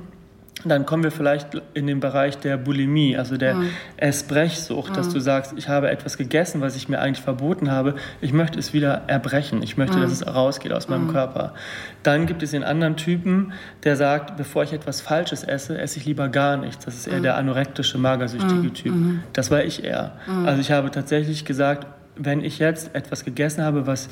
[0.65, 3.71] dann kommen wir vielleicht in den Bereich der Bulimie, also der mhm.
[3.99, 4.95] Essbrechsucht, mhm.
[4.95, 8.59] dass du sagst, ich habe etwas gegessen, was ich mir eigentlich verboten habe, ich möchte
[8.59, 10.03] es wieder erbrechen, ich möchte, mhm.
[10.03, 11.13] dass es rausgeht aus meinem mhm.
[11.13, 11.55] Körper.
[12.03, 13.53] Dann gibt es den anderen Typen,
[13.85, 16.85] der sagt, bevor ich etwas Falsches esse, esse ich lieber gar nichts.
[16.85, 17.25] Das ist eher mhm.
[17.25, 18.75] der anorektische, magersüchtige mhm.
[18.75, 18.95] Typ.
[19.35, 20.13] Das war ich eher.
[20.45, 24.09] Also ich habe tatsächlich gesagt, wenn ich jetzt etwas gegessen habe, was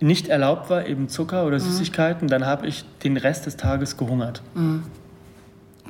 [0.00, 4.42] nicht erlaubt war, eben Zucker oder Süßigkeiten, dann habe ich den Rest des Tages gehungert.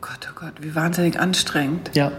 [0.05, 1.91] Gott, oh Gott, wie wahnsinnig anstrengend.
[1.95, 2.13] Ja.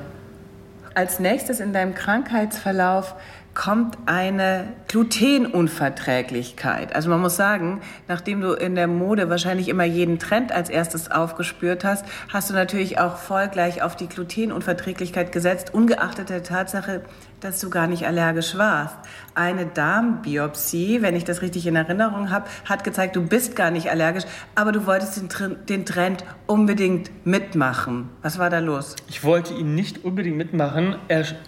[0.96, 3.14] Als nächstes in deinem Krankheitsverlauf
[3.56, 6.94] kommt eine Glutenunverträglichkeit.
[6.94, 11.10] Also man muss sagen, nachdem du in der Mode wahrscheinlich immer jeden Trend als erstes
[11.10, 17.02] aufgespürt hast, hast du natürlich auch voll gleich auf die Glutenunverträglichkeit gesetzt, ungeachtet der Tatsache,
[17.40, 18.96] dass du gar nicht allergisch warst.
[19.36, 23.90] Eine Darmbiopsie, wenn ich das richtig in Erinnerung habe, hat gezeigt, du bist gar nicht
[23.90, 24.24] allergisch,
[24.56, 25.30] aber du wolltest den,
[25.68, 28.10] den Trend unbedingt mitmachen.
[28.22, 28.96] Was war da los?
[29.08, 30.96] Ich wollte ihn nicht unbedingt mitmachen.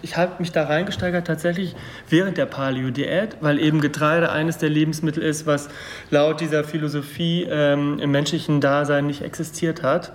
[0.02, 1.74] Ich habe mich da reingesteigert tatsächlich
[2.08, 5.68] während der Paleo-Diät, weil eben Getreide eines der Lebensmittel ist, was
[6.10, 10.12] laut dieser Philosophie ähm, im menschlichen Dasein nicht existiert hat.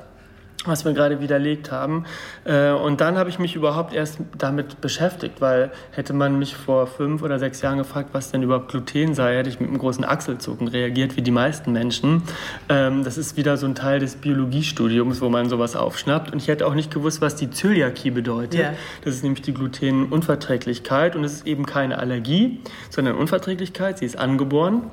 [0.66, 2.06] Was wir gerade widerlegt haben.
[2.46, 6.88] Äh, und dann habe ich mich überhaupt erst damit beschäftigt, weil hätte man mich vor
[6.88, 10.06] fünf oder sechs Jahren gefragt, was denn überhaupt Gluten sei, hätte ich mit einem großen
[10.06, 12.24] Achselzucken reagiert, wie die meisten Menschen.
[12.70, 16.32] Ähm, das ist wieder so ein Teil des Biologiestudiums, wo man sowas aufschnappt.
[16.32, 18.60] Und ich hätte auch nicht gewusst, was die Zöliakie bedeutet.
[18.60, 18.74] Yeah.
[19.04, 21.16] Das ist nämlich die Glutenunverträglichkeit.
[21.16, 24.00] Und es ist eben keine Allergie, sondern Unverträglichkeit.
[24.00, 24.84] Sie ist angeboren.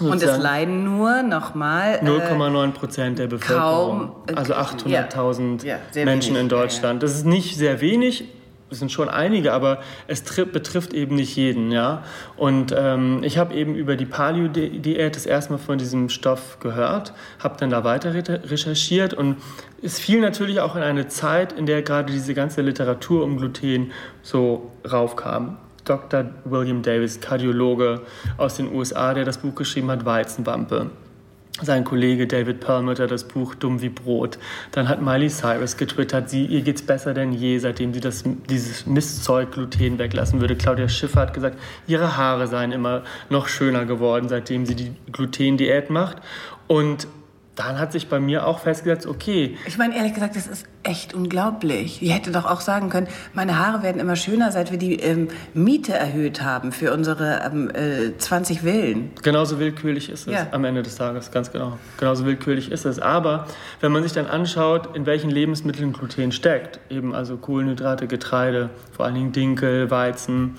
[0.00, 6.30] Und es leiden nur nochmal 0,9 Prozent der Bevölkerung, kaum, also 800.000 ja, ja, Menschen
[6.30, 6.42] wenig.
[6.42, 7.02] in Deutschland.
[7.02, 8.24] Das ist nicht sehr wenig,
[8.70, 12.04] es sind schon einige, aber es betrifft eben nicht jeden, ja.
[12.36, 17.12] Und ähm, ich habe eben über die Paleo-Diät das erste Mal von diesem Stoff gehört,
[17.38, 19.36] habe dann da weiter recherchiert und
[19.82, 23.92] es fiel natürlich auch in eine Zeit, in der gerade diese ganze Literatur um Gluten
[24.22, 25.56] so raufkam.
[25.88, 26.26] Dr.
[26.44, 28.02] William Davis, Kardiologe
[28.36, 30.90] aus den USA, der das Buch geschrieben hat, Weizenwampe.
[31.60, 34.38] Sein Kollege David Perlmutter das Buch Dumm wie Brot.
[34.70, 38.86] Dann hat Miley Cyrus getwittert, sie, ihr geht's besser denn je, seitdem sie das, dieses
[38.86, 40.54] Mistzeug Gluten weglassen würde.
[40.54, 45.90] Claudia Schiffer hat gesagt, ihre Haare seien immer noch schöner geworden, seitdem sie die Gluten-Diät
[45.90, 46.18] macht.
[46.68, 47.08] Und
[47.58, 49.56] dann hat sich bei mir auch festgesetzt, okay.
[49.66, 51.98] Ich meine, ehrlich gesagt, das ist echt unglaublich.
[51.98, 55.28] Die hätte doch auch sagen können, meine Haare werden immer schöner, seit wir die ähm,
[55.54, 59.10] Miete erhöht haben für unsere ähm, äh, 20 Villen.
[59.22, 60.46] Genauso willkürlich ist es ja.
[60.52, 61.78] am Ende des Tages, ganz genau.
[61.98, 63.00] Genauso willkürlich ist es.
[63.00, 63.46] Aber
[63.80, 69.04] wenn man sich dann anschaut, in welchen Lebensmitteln Gluten steckt, eben also Kohlenhydrate, Getreide, vor
[69.04, 70.54] allen Dingen Dinkel, Weizen,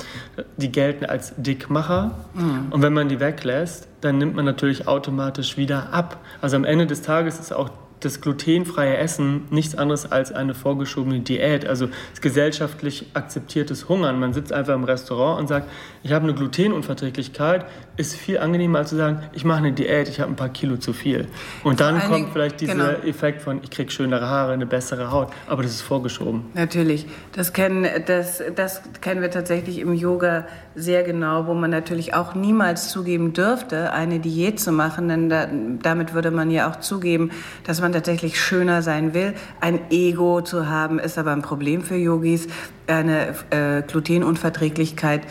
[0.58, 2.12] die gelten als Dickmacher.
[2.34, 2.68] Mhm.
[2.72, 6.18] Und wenn man die weglässt, dann nimmt man natürlich automatisch wieder ab.
[6.42, 11.20] Also am Ende des Tages ist auch das glutenfreie Essen nichts anderes als eine vorgeschobene
[11.20, 11.90] Diät, also
[12.22, 14.20] gesellschaftlich akzeptiertes Hungern.
[14.20, 15.70] Man sitzt einfach im Restaurant und sagt,
[16.04, 17.66] ich habe eine Glutenunverträglichkeit,
[17.98, 20.78] ist viel angenehmer als zu sagen, ich mache eine Diät, ich habe ein paar Kilo
[20.78, 21.28] zu viel.
[21.64, 23.08] Und dann kommt Dingen, vielleicht dieser genau.
[23.08, 26.46] Effekt von, ich kriege schönere Haare, eine bessere Haut, aber das ist vorgeschoben.
[26.54, 32.14] Natürlich, das kennen, das, das kennen wir tatsächlich im Yoga sehr genau, wo man natürlich
[32.14, 35.48] auch niemals zugeben dürfte, eine Diät zu machen, denn da,
[35.82, 37.32] damit würde man ja auch zugeben,
[37.66, 39.34] dass man tatsächlich schöner sein will.
[39.62, 42.47] Ein Ego zu haben, ist aber ein Problem für Yogis.
[42.88, 45.21] Eine äh, Glutenunverträglichkeit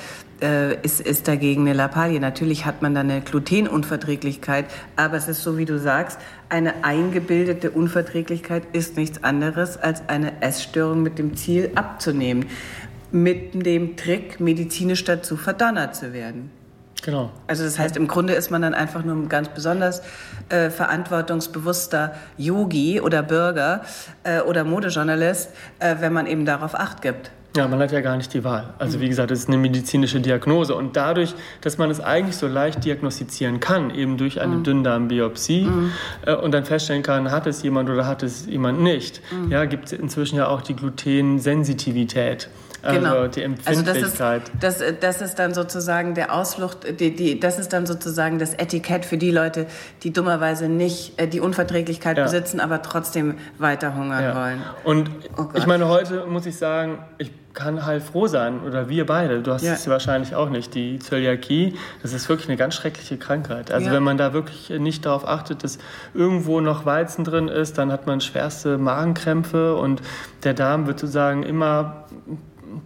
[0.41, 2.21] äh, ist, ist dagegen eine Lappalie.
[2.21, 4.67] Natürlich hat man dann eine Glutenunverträglichkeit,
[4.97, 6.19] aber es ist so, wie du sagst,
[6.49, 12.47] eine eingebildete Unverträglichkeit ist nichts anderes als eine Essstörung mit dem Ziel abzunehmen.
[13.11, 16.51] Mit dem Trick, medizinisch dazu verdonnert zu werden.
[17.03, 17.31] Genau.
[17.47, 20.03] Also das heißt, im Grunde ist man dann einfach nur ein ganz besonders
[20.49, 23.83] äh, verantwortungsbewusster Yogi oder Bürger
[24.25, 27.31] äh, oder Modejournalist, äh, wenn man eben darauf Acht gibt.
[27.57, 28.75] Ja, man hat ja gar nicht die Wahl.
[28.79, 32.47] Also wie gesagt, es ist eine medizinische Diagnose und dadurch, dass man es eigentlich so
[32.47, 34.65] leicht diagnostizieren kann, eben durch eine mhm.
[34.65, 35.93] Dünndarmbiopsie mhm.
[36.27, 39.51] äh, und dann feststellen kann, hat es jemand oder hat es jemand nicht, mhm.
[39.51, 42.49] ja, gibt es inzwischen ja auch die Glutensensitivität.
[42.83, 43.27] Also genau.
[43.27, 43.89] die Empfindlichkeit.
[43.89, 47.87] Also das, ist, das, das ist dann sozusagen der Ausflucht, die, die, das ist dann
[47.87, 49.67] sozusagen das Etikett für die Leute,
[50.03, 52.25] die dummerweise nicht äh, die Unverträglichkeit ja.
[52.25, 54.37] besitzen, aber trotzdem weiter hungern ja.
[54.37, 54.63] wollen.
[54.85, 59.05] Und oh ich meine, heute muss ich sagen, ich kann halt froh sein, oder wir
[59.05, 59.73] beide, du hast ja.
[59.73, 63.73] es wahrscheinlich auch nicht, die Zöliakie, das ist wirklich eine ganz schreckliche Krankheit.
[63.73, 63.93] Also ja.
[63.93, 65.79] wenn man da wirklich nicht darauf achtet, dass
[66.15, 70.03] irgendwo noch Weizen drin ist, dann hat man schwerste Magenkrämpfe und
[70.45, 72.05] der Darm wird sozusagen immer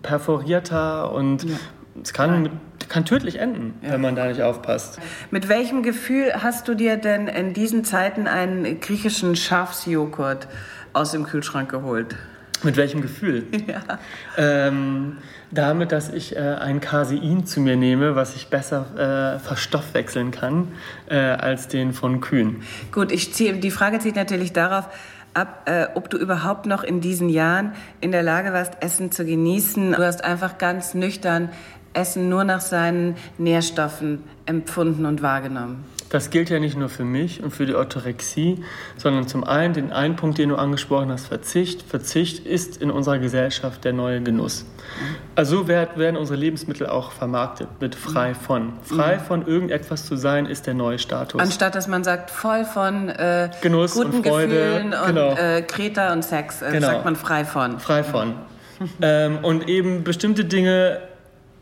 [0.02, 1.56] perforierter und ja.
[2.02, 3.92] es kann, kann tödlich enden, ja.
[3.92, 4.98] wenn man da nicht aufpasst.
[5.30, 10.48] Mit welchem Gefühl hast du dir denn in diesen Zeiten einen griechischen Schafsjoghurt
[10.92, 12.16] aus dem Kühlschrank geholt?
[12.62, 13.46] Mit welchem Gefühl?
[13.66, 13.98] Ja.
[14.36, 15.18] Ähm,
[15.50, 20.68] damit, dass ich äh, ein Casein zu mir nehme, was ich besser äh, verstoffwechseln kann
[21.06, 22.62] äh, als den von Kühen.
[22.90, 24.88] Gut, ich ziehe, die Frage zieht natürlich darauf
[25.34, 29.24] ab, äh, ob du überhaupt noch in diesen Jahren in der Lage warst, Essen zu
[29.24, 29.92] genießen.
[29.92, 31.50] Du hast einfach ganz nüchtern
[31.94, 35.84] Essen nur nach seinen Nährstoffen empfunden und wahrgenommen.
[36.12, 38.62] Das gilt ja nicht nur für mich und für die Orthorexie,
[38.98, 41.80] sondern zum einen den einen Punkt, den du angesprochen hast, Verzicht.
[41.80, 44.66] Verzicht ist in unserer Gesellschaft der neue Genuss.
[45.36, 48.74] Also werden unsere Lebensmittel auch vermarktet mit frei von.
[48.82, 51.40] Frei von irgendetwas zu sein, ist der neue Status.
[51.40, 55.34] Anstatt dass man sagt, voll von äh, Genuss guten und Freude, Gefühlen und genau.
[55.34, 56.88] äh, Kreta und Sex, äh, genau.
[56.88, 57.80] sagt man frei von.
[57.80, 58.34] Frei von.
[59.00, 61.00] ähm, und eben bestimmte Dinge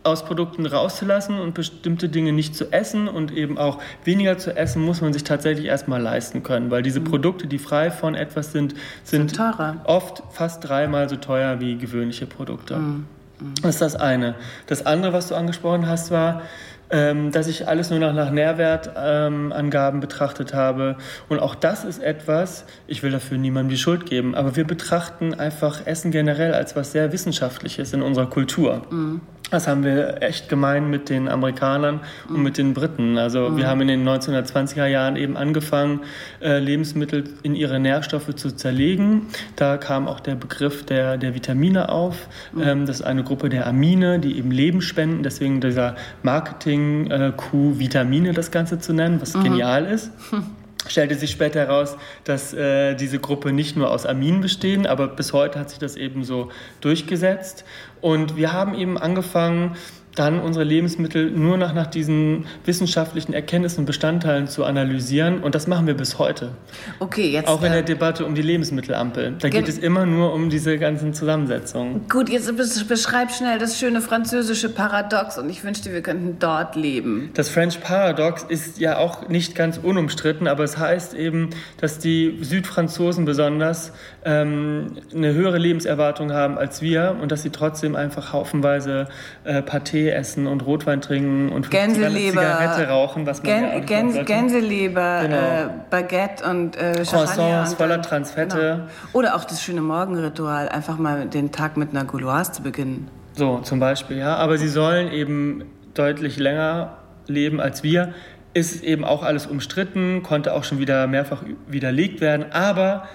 [0.03, 4.83] aus Produkten rauszulassen und bestimmte Dinge nicht zu essen und eben auch weniger zu essen,
[4.83, 7.05] muss man sich tatsächlich erstmal leisten können, weil diese mhm.
[7.05, 12.27] Produkte, die frei von etwas sind, sind, sind oft fast dreimal so teuer wie gewöhnliche
[12.27, 12.77] Produkte.
[12.77, 13.07] Mhm.
[13.41, 13.55] Mhm.
[13.63, 14.35] Das ist das eine.
[14.67, 16.43] Das andere, was du angesprochen hast, war,
[16.91, 20.97] ähm, dass ich alles nur noch nach Nährwertangaben ähm, betrachtet habe.
[21.29, 25.35] Und auch das ist etwas, ich will dafür niemandem die Schuld geben, aber wir betrachten
[25.35, 28.83] einfach Essen generell als was sehr Wissenschaftliches in unserer Kultur.
[28.91, 29.21] Mhm.
[29.51, 32.43] Das haben wir echt gemein mit den Amerikanern und mhm.
[32.43, 33.19] mit den Briten.
[33.19, 33.57] Also mhm.
[33.57, 36.01] wir haben in den 1920er Jahren eben angefangen,
[36.41, 39.27] äh, Lebensmittel in ihre Nährstoffe zu zerlegen.
[39.57, 42.29] Da kam auch der Begriff der, der Vitamine auf.
[42.53, 42.63] Mhm.
[42.63, 45.23] Ähm, das ist eine Gruppe der Amine, die eben Leben spenden.
[45.23, 49.45] Deswegen dieser Marketing-Coup Vitamine das Ganze zu nennen, was mhm.
[49.45, 50.13] genial ist.
[50.89, 55.33] stellte sich später heraus, dass äh, diese Gruppe nicht nur aus Aminen bestehen, aber bis
[55.33, 56.51] heute hat sich das eben so
[56.81, 57.65] durchgesetzt.
[58.01, 59.77] Und wir haben eben angefangen,
[60.15, 65.41] dann unsere Lebensmittel nur noch nach diesen wissenschaftlichen Erkenntnissen und Bestandteilen zu analysieren.
[65.43, 66.51] Und das machen wir bis heute.
[66.99, 67.49] Okay, jetzt.
[67.49, 69.37] Auch in der äh, Debatte um die Lebensmittelampel.
[69.39, 72.09] Da geht es immer nur um diese ganzen Zusammensetzungen.
[72.09, 72.51] Gut, jetzt
[72.89, 77.31] beschreib schnell das schöne französische Paradox und ich wünschte, wir könnten dort leben.
[77.35, 81.51] Das French Paradox ist ja auch nicht ganz unumstritten, aber es heißt eben,
[81.81, 83.93] dass die Südfranzosen besonders
[84.25, 89.09] ähm, eine höhere Lebenserwartung haben als wir und dass sie trotzdem einfach haufenweise
[89.45, 94.27] äh, Paté essen und Rotwein trinken und Gänseleber, Zigarette rauchen, was man Gän, ja Gäns,
[94.27, 95.37] Gänseleber, genau.
[95.37, 98.57] äh, Baguette und äh, Croissants voller Transfette.
[98.57, 98.89] Genau.
[99.13, 103.09] Oder auch das schöne Morgenritual, einfach mal den Tag mit einer Gouloise zu beginnen.
[103.35, 104.37] So, zum Beispiel, ja.
[104.37, 106.97] Aber sie sollen eben deutlich länger
[107.27, 108.15] leben als wir.
[108.53, 112.47] Ist eben auch alles umstritten, konnte auch schon wieder mehrfach widerlegt werden.
[112.53, 113.09] Aber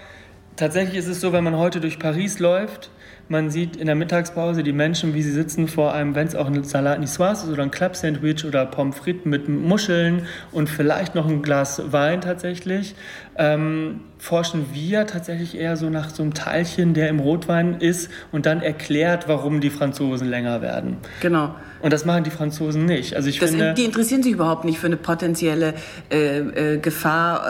[0.55, 2.89] tatsächlich ist es so, wenn man heute durch Paris läuft,
[3.27, 6.47] man sieht in der Mittagspause die Menschen, wie sie sitzen vor einem, wenn es auch
[6.47, 11.27] ein Salat Niçoise ist oder ein Club-Sandwich oder Pommes frites mit Muscheln und vielleicht noch
[11.27, 12.95] ein Glas Wein tatsächlich,
[13.37, 18.45] ähm, forschen wir tatsächlich eher so nach so einem Teilchen, der im Rotwein ist und
[18.45, 20.97] dann erklärt, warum die Franzosen länger werden.
[21.21, 21.55] Genau.
[21.85, 23.15] Und das machen die Franzosen nicht.
[23.15, 25.75] Also ich das, finde, die interessieren sich überhaupt nicht für eine potenzielle
[26.09, 27.45] äh, äh, Gefahr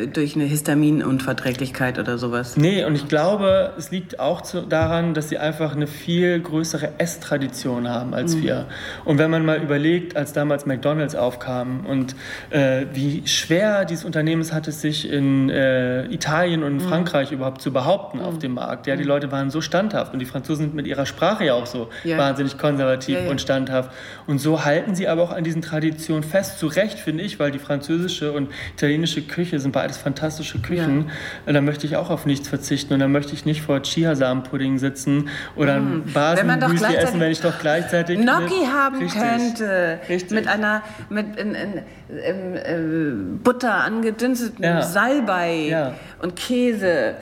[0.00, 2.56] äh, durch eine Histaminunverträglichkeit oder sowas.
[2.56, 6.92] Nee, und ich glaube, es liegt auch zu, daran, dass sie einfach eine viel größere
[6.96, 8.42] Esstradition haben als mhm.
[8.44, 8.66] wir.
[9.04, 12.16] Und wenn man mal überlegt, als damals McDonald's aufkam und
[12.48, 16.88] äh, wie schwer dieses Unternehmen es hatte, sich in äh, Italien und in mhm.
[16.88, 18.24] Frankreich überhaupt zu behaupten mhm.
[18.24, 18.86] auf dem Markt.
[18.86, 19.10] Ja, die mhm.
[19.10, 22.16] Leute waren so standhaft und die Franzosen sind mit ihrer Sprache ja auch so ja.
[22.16, 23.30] wahnsinnig konservativ ja, ja.
[23.30, 23.90] und standhaft standhaft.
[24.26, 26.58] Und so halten sie aber auch an diesen Traditionen fest.
[26.58, 31.10] Zu Recht, finde ich, weil die französische und italienische Küche sind beides fantastische Küchen.
[31.46, 31.52] Ja.
[31.52, 32.94] Da möchte ich auch auf nichts verzichten.
[32.94, 35.92] Und da möchte ich nicht vor Chiasamenpudding sitzen oder mm.
[35.92, 39.98] ein Basenmüsli essen, wenn ich doch gleichzeitig Gnocchi haben richtig, könnte.
[40.08, 40.30] Richtig.
[40.30, 44.82] Mit einer mit in, in, in, in Butter angedünsteten ja.
[44.82, 45.94] Salbei ja.
[46.22, 47.16] und Käse.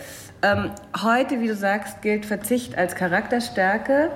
[0.44, 4.10] Ähm, heute, wie du sagst, gilt Verzicht als Charakterstärke.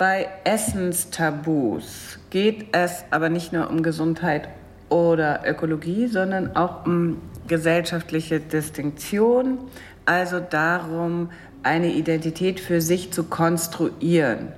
[0.00, 4.48] Bei Essenstabus geht es aber nicht nur um Gesundheit
[4.88, 9.58] oder Ökologie, sondern auch um gesellschaftliche Distinktion,
[10.06, 11.28] also darum,
[11.62, 14.54] eine Identität für sich zu konstruieren.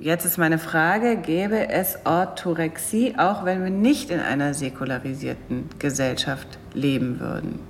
[0.00, 6.58] Jetzt ist meine Frage, gäbe es Orthorexie, auch wenn wir nicht in einer säkularisierten Gesellschaft
[6.72, 7.69] leben würden?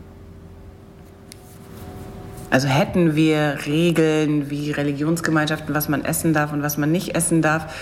[2.51, 7.43] Also hätten wir Regeln wie Religionsgemeinschaften, was man essen darf und was man nicht essen
[7.43, 7.73] darf,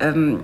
[0.00, 0.40] ähm,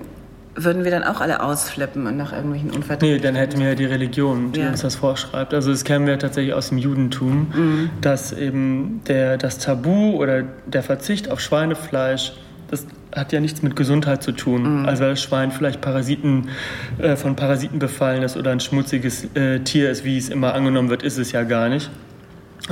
[0.53, 3.17] würden wir dann auch alle ausflippen und nach irgendwelchen Unverträglichkeiten?
[3.17, 4.69] Nee, dann hätten wir ja die Religion, die ja.
[4.69, 5.53] uns das vorschreibt.
[5.53, 7.89] Also das kennen wir tatsächlich aus dem Judentum, mhm.
[8.01, 12.33] dass eben der, das Tabu oder der Verzicht auf Schweinefleisch,
[12.69, 14.81] das hat ja nichts mit Gesundheit zu tun.
[14.81, 14.85] Mhm.
[14.85, 16.49] Also weil das Schwein vielleicht Parasiten,
[16.97, 20.89] äh, von Parasiten befallen ist oder ein schmutziges äh, Tier ist, wie es immer angenommen
[20.89, 21.89] wird, ist es ja gar nicht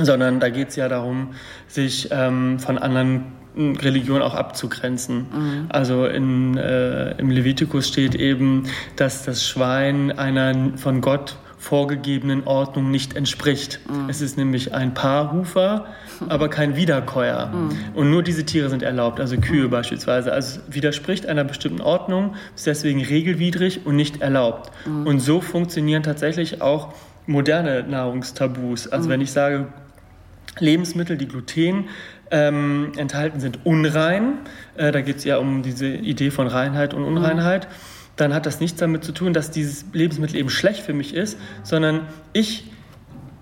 [0.04, 1.30] sondern da geht es ja darum,
[1.68, 3.24] sich ähm, von anderen
[3.56, 5.16] Religionen auch abzugrenzen.
[5.16, 5.66] Mhm.
[5.70, 8.64] Also in, äh, im Levitikus steht eben,
[8.96, 13.80] dass das Schwein einer von Gott vorgegebenen Ordnung nicht entspricht.
[13.86, 14.08] Mhm.
[14.08, 15.86] Es ist nämlich ein Paarhufer,
[16.28, 17.48] aber kein Wiederkäuer.
[17.48, 17.70] Mhm.
[17.94, 20.32] Und nur diese Tiere sind erlaubt, also Kühe beispielsweise.
[20.32, 24.70] Also es widerspricht einer bestimmten Ordnung, ist deswegen regelwidrig und nicht erlaubt.
[24.86, 25.06] Mhm.
[25.06, 26.94] Und so funktionieren tatsächlich auch
[27.26, 28.86] moderne Nahrungstabus.
[28.88, 29.12] Also mhm.
[29.12, 29.66] wenn ich sage,
[30.60, 31.88] Lebensmittel, die Gluten
[32.30, 34.38] ähm, enthalten sind, unrein,
[34.76, 37.72] äh, da geht es ja um diese Idee von Reinheit und Unreinheit, mhm.
[38.16, 41.38] dann hat das nichts damit zu tun, dass dieses Lebensmittel eben schlecht für mich ist,
[41.62, 42.02] sondern
[42.32, 42.70] ich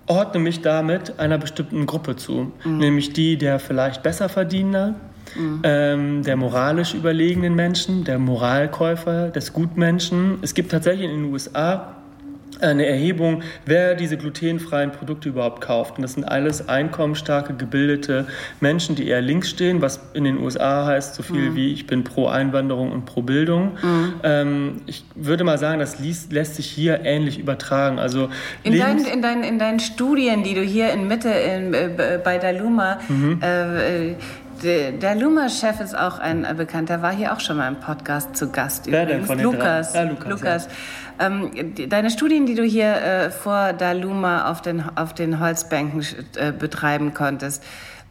[0.07, 2.77] ordne mich damit einer bestimmten Gruppe zu, mhm.
[2.77, 4.95] nämlich die der vielleicht besser verdienender,
[5.35, 5.61] Mhm.
[5.63, 10.39] Ähm, der moralisch überlegenen Menschen, der Moralkäufer, des Gutmenschen.
[10.41, 11.95] Es gibt tatsächlich in den USA
[12.61, 15.97] eine Erhebung, wer diese glutenfreien Produkte überhaupt kauft.
[15.97, 18.27] Und das sind alles einkommensstarke, gebildete
[18.59, 21.55] Menschen, die eher links stehen, was in den USA heißt so viel mhm.
[21.55, 23.77] wie ich bin pro Einwanderung und pro Bildung.
[23.81, 24.13] Mhm.
[24.23, 27.99] Ähm, ich würde mal sagen, das liest, lässt sich hier ähnlich übertragen.
[27.99, 28.29] Also
[28.63, 32.37] in, dein, in, dein, in deinen Studien, die du hier in Mitte in, äh, bei
[32.37, 33.39] Daluma mhm.
[33.41, 34.15] äh,
[34.63, 38.85] der Luma-Chef ist auch ein Bekannter, war hier auch schon mal im Podcast zu Gast.
[38.87, 39.27] Wer übrigens.
[39.27, 39.93] denn von Lukas.
[39.93, 40.29] Ja, Lukas.
[40.29, 40.67] Lukas.
[41.19, 41.27] Ja.
[41.27, 41.51] Ähm,
[41.89, 46.05] deine Studien, die du hier äh, vor Daluma auf den, auf den Holzbänken
[46.35, 47.63] äh, betreiben konntest,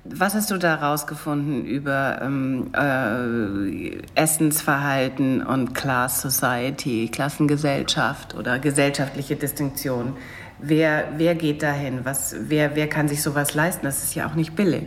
[0.04, 9.36] was hast du da rausgefunden über ähm, äh, Essensverhalten und Class Society, Klassengesellschaft oder gesellschaftliche
[9.36, 10.16] Distinktion?
[10.60, 12.04] Wer, wer geht dahin?
[12.04, 13.84] Was, wer, wer kann sich sowas leisten?
[13.86, 14.86] Das ist ja auch nicht billig.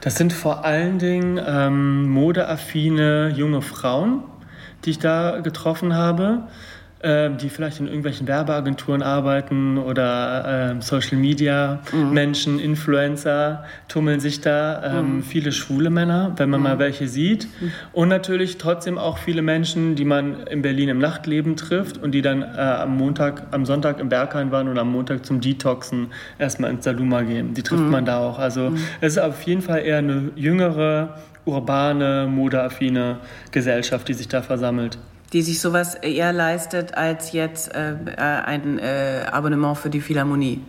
[0.00, 4.22] Das sind vor allen Dingen ähm, modeaffine junge Frauen,
[4.84, 6.48] die ich da getroffen habe.
[7.06, 12.14] Ähm, die vielleicht in irgendwelchen Werbeagenturen arbeiten oder ähm, Social Media mhm.
[12.14, 14.82] Menschen, Influencer tummeln sich da.
[14.82, 15.22] Ähm, mhm.
[15.22, 16.64] Viele schwule Männer, wenn man mhm.
[16.64, 17.46] mal welche sieht.
[17.60, 17.72] Mhm.
[17.92, 22.22] Und natürlich trotzdem auch viele Menschen, die man in Berlin im Nachtleben trifft und die
[22.22, 26.06] dann äh, am Montag, am Sonntag im Berghain waren und am Montag zum Detoxen
[26.38, 27.52] erstmal ins Saluma gehen.
[27.52, 27.90] Die trifft mhm.
[27.90, 28.38] man da auch.
[28.38, 28.78] Also mhm.
[29.02, 33.18] es ist auf jeden Fall eher eine jüngere, urbane, modeaffine
[33.50, 34.96] Gesellschaft, die sich da versammelt
[35.34, 40.60] die sich sowas eher leistet als jetzt äh, äh, ein äh, Abonnement für die Philharmonie.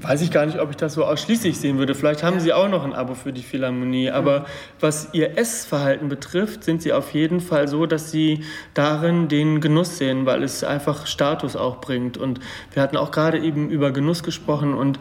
[0.00, 1.94] Weiß ich gar nicht, ob ich das so ausschließlich sehen würde.
[1.94, 2.40] Vielleicht haben ja.
[2.40, 4.10] Sie auch noch ein Abo für die Philharmonie.
[4.10, 4.44] Aber mhm.
[4.80, 8.44] was Ihr Essverhalten betrifft, sind Sie auf jeden Fall so, dass Sie
[8.74, 12.16] darin den Genuss sehen, weil es einfach Status auch bringt.
[12.16, 12.38] Und
[12.72, 15.00] wir hatten auch gerade eben über Genuss gesprochen und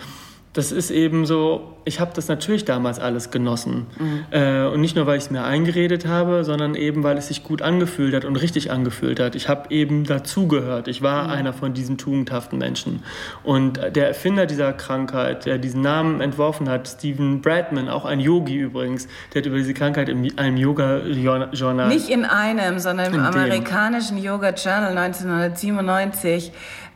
[0.54, 3.88] das ist eben so, ich habe das natürlich damals alles genossen.
[3.98, 4.26] Mhm.
[4.30, 7.44] Äh, und nicht nur, weil ich es mir eingeredet habe, sondern eben, weil es sich
[7.44, 9.34] gut angefühlt hat und richtig angefühlt hat.
[9.34, 10.88] Ich habe eben dazugehört.
[10.88, 11.30] Ich war mhm.
[11.32, 13.02] einer von diesen tugendhaften Menschen.
[13.44, 18.58] Und der Erfinder dieser Krankheit, der diesen Namen entworfen hat, Stephen Bradman, auch ein Yogi
[18.58, 21.88] übrigens, der hat über diese Krankheit in einem Yoga-Journal...
[21.88, 26.52] Nicht in einem, sondern im amerikanischen Yoga-Journal 1997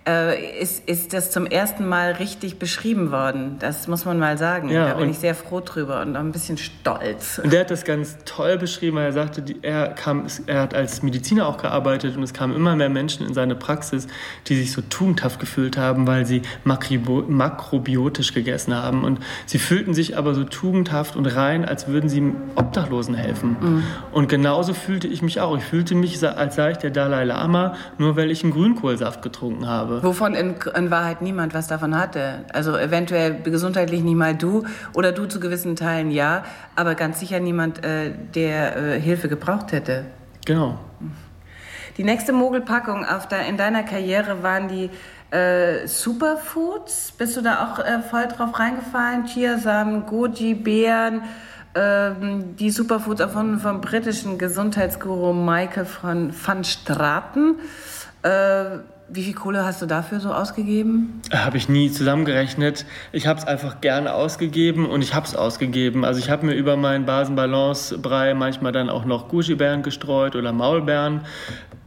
[0.08, 3.58] äh, ist, ist das zum ersten Mal richtig beschrieben worden.
[3.60, 4.70] Das muss man mal sagen.
[4.70, 7.40] Ja, da bin ich sehr froh drüber und auch ein bisschen stolz.
[7.44, 11.04] Und der hat das ganz toll beschrieben, weil er sagte, er, kam, er hat als
[11.04, 14.08] Mediziner auch gearbeitet und es kamen immer mehr Menschen in seine Praxis,
[14.48, 19.04] die sich so tugendhaft gefühlt haben, weil sie makrobiotisch gegessen haben.
[19.04, 23.58] Und sie fühlten sich aber so tugendhaft und rein, als würden sie Obdachlosen helfen.
[23.60, 23.84] Mhm.
[24.14, 25.58] Und genauso fühlte ich mich auch.
[25.58, 29.68] Ich fühlte mich, als sei ich der Dalai Lama, nur weil ich einen Grünkohlsaft getrunken
[29.68, 29.97] habe.
[30.04, 32.46] Wovon in, in, Wahrheit niemand was davon hatte.
[32.54, 36.44] Also eventuell gesundheitlich nicht mal du oder du zu gewissen Teilen ja,
[36.76, 40.06] aber ganz sicher niemand, äh, der äh, Hilfe gebraucht hätte.
[40.46, 40.80] Genau.
[41.98, 44.90] Die nächste Mogelpackung auf der, in deiner Karriere waren die
[45.36, 47.14] äh, Superfoods.
[47.18, 49.26] Bist du da auch äh, voll drauf reingefallen?
[49.26, 51.24] Chiasamen, Goji, Beeren,
[51.76, 57.56] ähm, die Superfoods erfunden vom britischen Gesundheitsguru Michael von van Straten.
[58.24, 58.80] Äh,
[59.10, 61.22] wie viel Kohle hast du dafür so ausgegeben?
[61.34, 62.86] Habe ich nie zusammengerechnet.
[63.12, 66.04] Ich habe es einfach gerne ausgegeben und ich habe es ausgegeben.
[66.04, 71.22] Also ich habe mir über meinen Basenbalance-Brei manchmal dann auch noch Gucci-Beeren gestreut oder Maulbeeren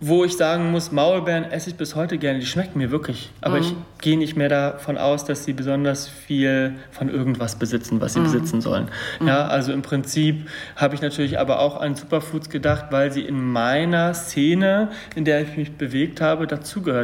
[0.00, 3.30] wo ich sagen muss, Maulbeeren esse ich bis heute gerne, die schmecken mir wirklich.
[3.42, 3.62] Aber mhm.
[3.62, 8.20] ich gehe nicht mehr davon aus, dass sie besonders viel von irgendwas besitzen, was sie
[8.20, 8.24] mhm.
[8.24, 8.88] besitzen sollen.
[9.20, 9.28] Mhm.
[9.28, 13.52] Ja, also im Prinzip habe ich natürlich aber auch an Superfoods gedacht, weil sie in
[13.52, 16.46] meiner Szene, in der ich mich bewegt habe,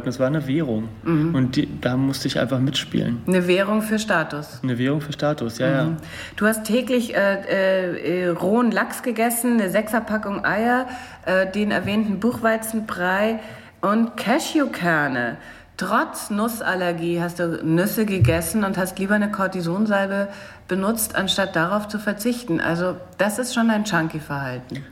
[0.06, 0.08] dazugehörten.
[0.08, 0.88] Es war eine Währung.
[1.04, 1.34] Mhm.
[1.34, 3.22] Und die, da musste ich einfach mitspielen.
[3.26, 4.60] Eine Währung für Status.
[4.62, 5.84] Eine Währung für Status, ja, ja.
[5.84, 5.96] Mhm.
[6.36, 10.86] Du hast täglich äh, äh, äh, rohen Lachs gegessen, eine Sechserpackung Eier,
[11.24, 13.40] äh, den erwähnten Buchweizenbrei
[13.80, 15.36] und Cashewkerne.
[15.76, 20.28] Trotz Nussallergie hast du Nüsse gegessen und hast lieber eine Cortisonsalbe
[20.68, 22.60] benutzt, anstatt darauf zu verzichten.
[22.60, 24.86] Also das ist schon ein Chunky-Verhalten.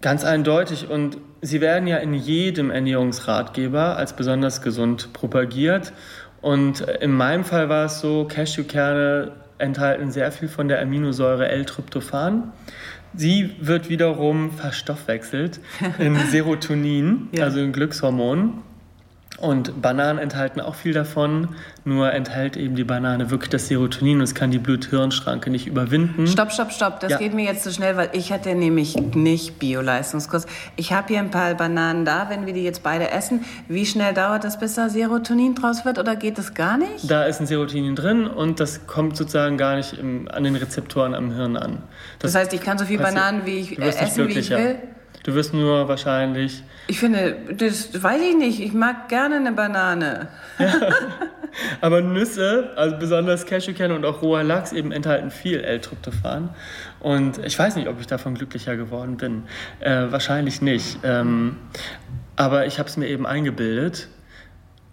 [0.00, 0.88] Ganz eindeutig.
[0.88, 5.92] Und sie werden ja in jedem Ernährungsratgeber als besonders gesund propagiert.
[6.40, 12.52] Und in meinem Fall war es so, Cashewkerne enthalten sehr viel von der Aminosäure L-Tryptophan.
[13.14, 15.60] Sie wird wiederum verstoffwechselt
[15.98, 17.44] in Serotonin, ja.
[17.44, 18.62] also in Glückshormon.
[19.40, 24.24] Und Bananen enthalten auch viel davon, nur enthält eben die Banane wirklich das Serotonin und
[24.24, 26.26] es kann die Blut-Hirn-Schranke nicht überwinden.
[26.26, 27.18] Stopp, stopp, stopp, das ja.
[27.18, 30.46] geht mir jetzt zu so schnell, weil ich hatte nämlich nicht Bio-Leistungskurs.
[30.74, 33.44] Ich habe hier ein paar Bananen da, wenn wir die jetzt beide essen.
[33.68, 37.08] Wie schnell dauert das, bis da Serotonin draus wird oder geht das gar nicht?
[37.08, 41.14] Da ist ein Serotonin drin und das kommt sozusagen gar nicht im, an den Rezeptoren
[41.14, 41.78] am Hirn an.
[42.18, 44.80] Das, das heißt, ich kann so viele Bananen, wie ich äh, essen, wie ich will?
[45.28, 46.62] Du wirst nur wahrscheinlich.
[46.86, 48.60] Ich finde, das weiß ich nicht.
[48.60, 50.28] Ich mag gerne eine Banane.
[50.58, 50.72] Ja.
[51.82, 56.48] Aber Nüsse, also besonders Cashewkerne und auch roher Lachs, eben enthalten viel L-Tryptophan.
[57.00, 59.42] Und ich weiß nicht, ob ich davon glücklicher geworden bin.
[59.80, 61.00] Äh, wahrscheinlich nicht.
[61.02, 61.56] Ähm,
[62.36, 64.08] aber ich habe es mir eben eingebildet.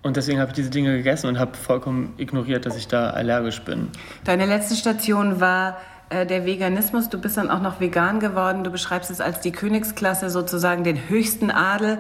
[0.02, 3.62] Und deswegen habe ich diese Dinge gegessen und habe vollkommen ignoriert, dass ich da allergisch
[3.62, 3.88] bin.
[4.26, 5.78] Deine letzte Station war
[6.16, 7.10] äh, der Veganismus.
[7.10, 8.64] Du bist dann auch noch vegan geworden.
[8.64, 12.00] Du beschreibst es als die Königsklasse, sozusagen den höchsten Adel.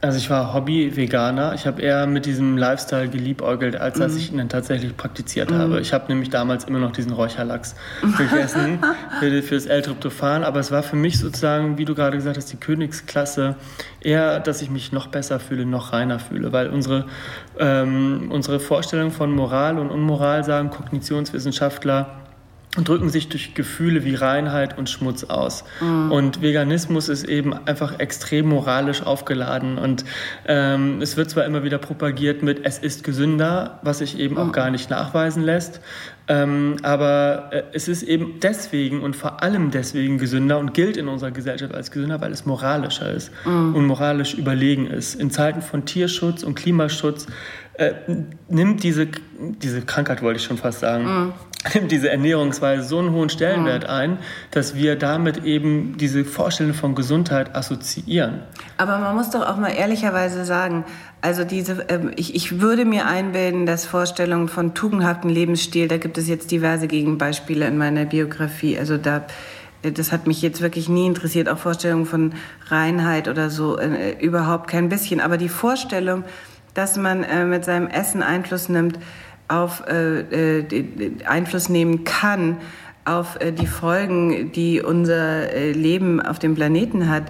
[0.00, 1.54] Also ich war Hobby-Veganer.
[1.54, 4.18] Ich habe eher mit diesem Lifestyle geliebäugelt, als dass mhm.
[4.18, 5.54] ich ihn dann tatsächlich praktiziert mhm.
[5.54, 5.80] habe.
[5.80, 7.74] Ich habe nämlich damals immer noch diesen Räucherlachs
[8.18, 8.80] gegessen
[9.20, 10.44] für, für das L-Tryptophan.
[10.44, 13.56] Aber es war für mich sozusagen, wie du gerade gesagt hast, die Königsklasse.
[14.02, 16.52] Eher, dass ich mich noch besser fühle, noch reiner fühle.
[16.52, 17.06] Weil unsere,
[17.58, 22.23] ähm, unsere Vorstellung von Moral und Unmoral sagen Kognitionswissenschaftler,
[22.76, 25.64] und drücken sich durch Gefühle wie Reinheit und Schmutz aus.
[25.80, 26.10] Mhm.
[26.10, 29.78] Und Veganismus ist eben einfach extrem moralisch aufgeladen.
[29.78, 30.04] Und
[30.46, 34.40] ähm, es wird zwar immer wieder propagiert mit, es ist gesünder, was sich eben mhm.
[34.40, 35.80] auch gar nicht nachweisen lässt.
[36.26, 41.06] Ähm, aber äh, es ist eben deswegen und vor allem deswegen gesünder und gilt in
[41.06, 43.74] unserer Gesellschaft als gesünder, weil es moralischer ist mhm.
[43.74, 45.14] und moralisch überlegen ist.
[45.14, 47.26] In Zeiten von Tierschutz und Klimaschutz
[47.74, 47.92] äh,
[48.48, 49.08] nimmt diese,
[49.38, 51.32] diese Krankheit, wollte ich schon fast sagen, mhm.
[51.72, 54.18] Nimmt diese Ernährungsweise so einen hohen Stellenwert ein,
[54.50, 58.42] dass wir damit eben diese Vorstellung von Gesundheit assoziieren.
[58.76, 60.84] Aber man muss doch auch mal ehrlicherweise sagen,
[61.20, 66.18] also diese, äh, ich, ich würde mir einbilden, dass Vorstellungen von tugendhaftem Lebensstil, da gibt
[66.18, 69.24] es jetzt diverse Gegenbeispiele in meiner Biografie, also da
[69.82, 72.34] äh, das hat mich jetzt wirklich nie interessiert, auch Vorstellungen von
[72.66, 75.20] Reinheit oder so, äh, überhaupt kein bisschen.
[75.20, 76.24] Aber die Vorstellung,
[76.74, 78.98] dass man äh, mit seinem Essen Einfluss nimmt
[79.48, 82.58] auf äh, äh, Einfluss nehmen kann
[83.04, 87.24] auf äh, die Folgen, die unser äh, Leben auf dem Planeten hat,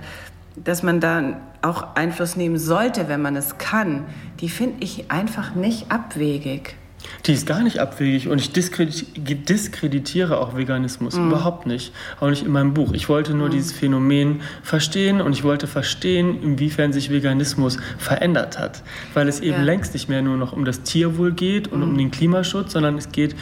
[0.56, 4.04] dass man da auch Einfluss nehmen sollte, wenn man es kann,
[4.40, 6.76] die finde ich einfach nicht abwegig.
[7.26, 11.28] Die ist gar nicht abwegig und ich diskreditiere auch Veganismus mm.
[11.28, 11.92] überhaupt nicht.
[12.20, 12.92] Auch nicht in meinem Buch.
[12.92, 13.52] Ich wollte nur mm.
[13.52, 18.82] dieses Phänomen verstehen und ich wollte verstehen, inwiefern sich Veganismus verändert hat.
[19.14, 19.62] Weil es eben ja.
[19.62, 21.82] längst nicht mehr nur noch um das Tierwohl geht und mm.
[21.82, 23.34] um den Klimaschutz, sondern es geht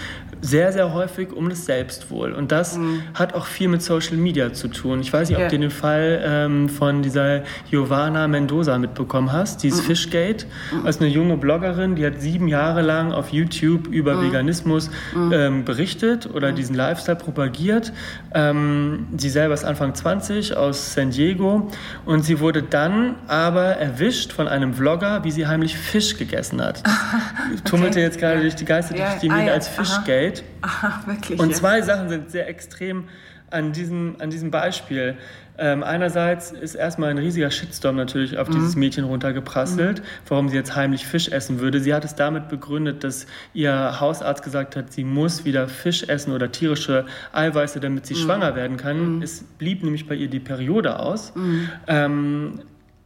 [0.42, 2.32] sehr, sehr häufig um das Selbstwohl.
[2.32, 3.02] Und das mhm.
[3.14, 5.00] hat auch viel mit Social Media zu tun.
[5.00, 5.48] Ich weiß nicht, ob ja.
[5.48, 9.86] du den Fall ähm, von dieser Giovanna Mendoza mitbekommen hast, dieses mhm.
[9.86, 10.46] Fishgate.
[10.72, 10.84] Mhm.
[10.84, 14.26] Das ist eine junge Bloggerin, die hat sieben Jahre lang auf YouTube über mhm.
[14.26, 15.32] Veganismus mhm.
[15.32, 16.56] ähm, berichtet oder mhm.
[16.56, 17.92] diesen Lifestyle propagiert.
[18.34, 21.70] Ähm, sie selber ist Anfang 20 aus San Diego
[22.04, 26.82] und sie wurde dann aber erwischt von einem Vlogger, wie sie heimlich Fisch gegessen hat.
[27.52, 27.60] okay.
[27.64, 28.40] Tummelte jetzt gerade ja.
[28.40, 29.10] durch die Geister ja.
[29.10, 30.31] durch die Medien ah, als Fishgate.
[30.62, 31.00] Aha.
[31.02, 31.38] Ach, wirklich?
[31.38, 31.84] Und zwei ja.
[31.84, 33.04] Sachen sind sehr extrem
[33.50, 35.16] an diesem, an diesem Beispiel.
[35.58, 38.54] Ähm, einerseits ist erstmal ein riesiger Shitstorm natürlich auf mhm.
[38.54, 40.04] dieses Mädchen runtergeprasselt, mhm.
[40.28, 41.80] warum sie jetzt heimlich Fisch essen würde.
[41.80, 46.32] Sie hat es damit begründet, dass ihr Hausarzt gesagt hat, sie muss wieder Fisch essen
[46.32, 48.18] oder tierische Eiweiße, damit sie mhm.
[48.18, 49.16] schwanger werden kann.
[49.16, 49.22] Mhm.
[49.22, 51.34] Es blieb nämlich bei ihr die Periode aus.
[51.34, 51.68] Mhm.
[51.86, 52.60] Ähm,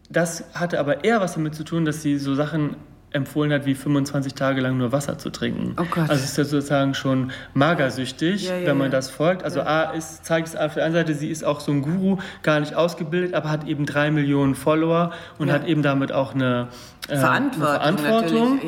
[0.08, 2.76] das hatte aber eher was damit zu tun, dass sie so Sachen
[3.16, 5.74] empfohlen hat, wie 25 Tage lang nur Wasser zu trinken.
[5.80, 6.08] Oh Gott.
[6.08, 8.92] Also es ist ja sozusagen schon magersüchtig, ja, ja, wenn man ja.
[8.92, 9.42] das folgt.
[9.42, 12.18] Also A ist, zeigt es auf der einen Seite, sie ist auch so ein Guru,
[12.42, 16.68] gar nicht ausgebildet, aber hat eben drei Millionen Follower und hat eben damit auch eine,
[17.08, 17.80] äh, Verantwortung.
[17.80, 18.60] Eine Verantwortung.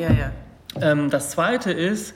[0.81, 2.13] Ähm, das Zweite ist,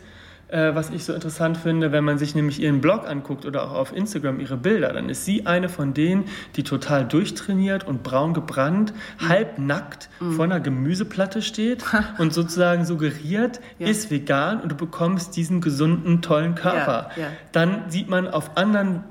[0.54, 3.74] äh, was ich so interessant finde, wenn man sich nämlich ihren Blog anguckt oder auch
[3.74, 6.26] auf Instagram ihre Bilder, dann ist sie eine von denen,
[6.56, 9.30] die total durchtrainiert und braun gebrannt, mhm.
[9.30, 10.34] halbnackt mhm.
[10.34, 11.84] vor einer Gemüseplatte steht
[12.20, 13.88] und sozusagen suggeriert, ja.
[13.88, 17.10] ist vegan und du bekommst diesen gesunden, tollen Körper.
[17.16, 17.28] Ja, ja.
[17.52, 19.02] Dann sieht man auf anderen äh,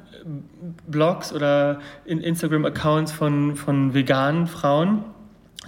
[0.86, 5.05] Blogs oder in Instagram-Accounts von, von veganen Frauen,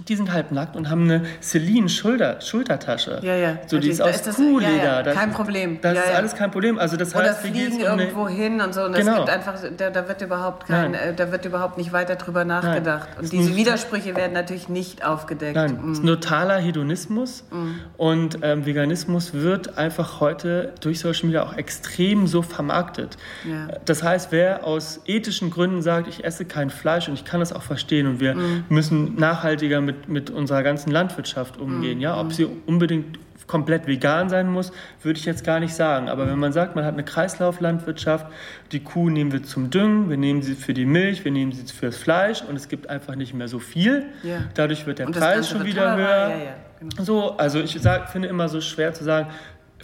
[0.07, 3.19] die sind halb nackt und haben eine Celine Schulter, Schultertasche.
[3.21, 3.57] Ja, ja.
[3.65, 4.75] So, die ist aus Kuhleder.
[4.75, 5.13] Ja, ja.
[5.13, 5.79] Kein Problem.
[5.81, 6.77] Das ja, ist alles kein Problem.
[6.77, 8.83] Also das Oder heißt, fliegen irgendwo hin und so.
[8.83, 9.17] Und genau.
[9.17, 13.07] gibt einfach, da, da, wird überhaupt kein, äh, da wird überhaupt nicht weiter drüber nachgedacht.
[13.15, 13.23] Nein.
[13.23, 15.55] Und diese Widersprüche werden natürlich nicht aufgedeckt.
[15.55, 15.91] Nein, mhm.
[15.93, 17.45] es ist totaler Hedonismus.
[17.51, 17.79] Mhm.
[17.95, 23.15] Und ähm, Veganismus wird einfach heute durch Social Media auch extrem so vermarktet.
[23.45, 23.67] Ja.
[23.85, 27.53] Das heißt, wer aus ethischen Gründen sagt, ich esse kein Fleisch und ich kann das
[27.53, 28.65] auch verstehen und wir mhm.
[28.67, 31.97] müssen nachhaltiger mit, mit unserer ganzen Landwirtschaft umgehen.
[31.97, 32.03] Mhm.
[32.03, 32.19] Ja?
[32.19, 34.71] Ob sie unbedingt komplett vegan sein muss,
[35.03, 36.09] würde ich jetzt gar nicht sagen.
[36.09, 38.27] Aber wenn man sagt, man hat eine Kreislauflandwirtschaft,
[38.71, 41.65] die Kuh nehmen wir zum Düngen, wir nehmen sie für die Milch, wir nehmen sie
[41.71, 44.05] fürs Fleisch und es gibt einfach nicht mehr so viel.
[44.23, 44.43] Ja.
[44.55, 46.29] Dadurch wird der Preis schon wieder höher.
[46.29, 47.03] Ja, ja, genau.
[47.03, 49.29] So, also ich sag, finde immer so schwer zu sagen,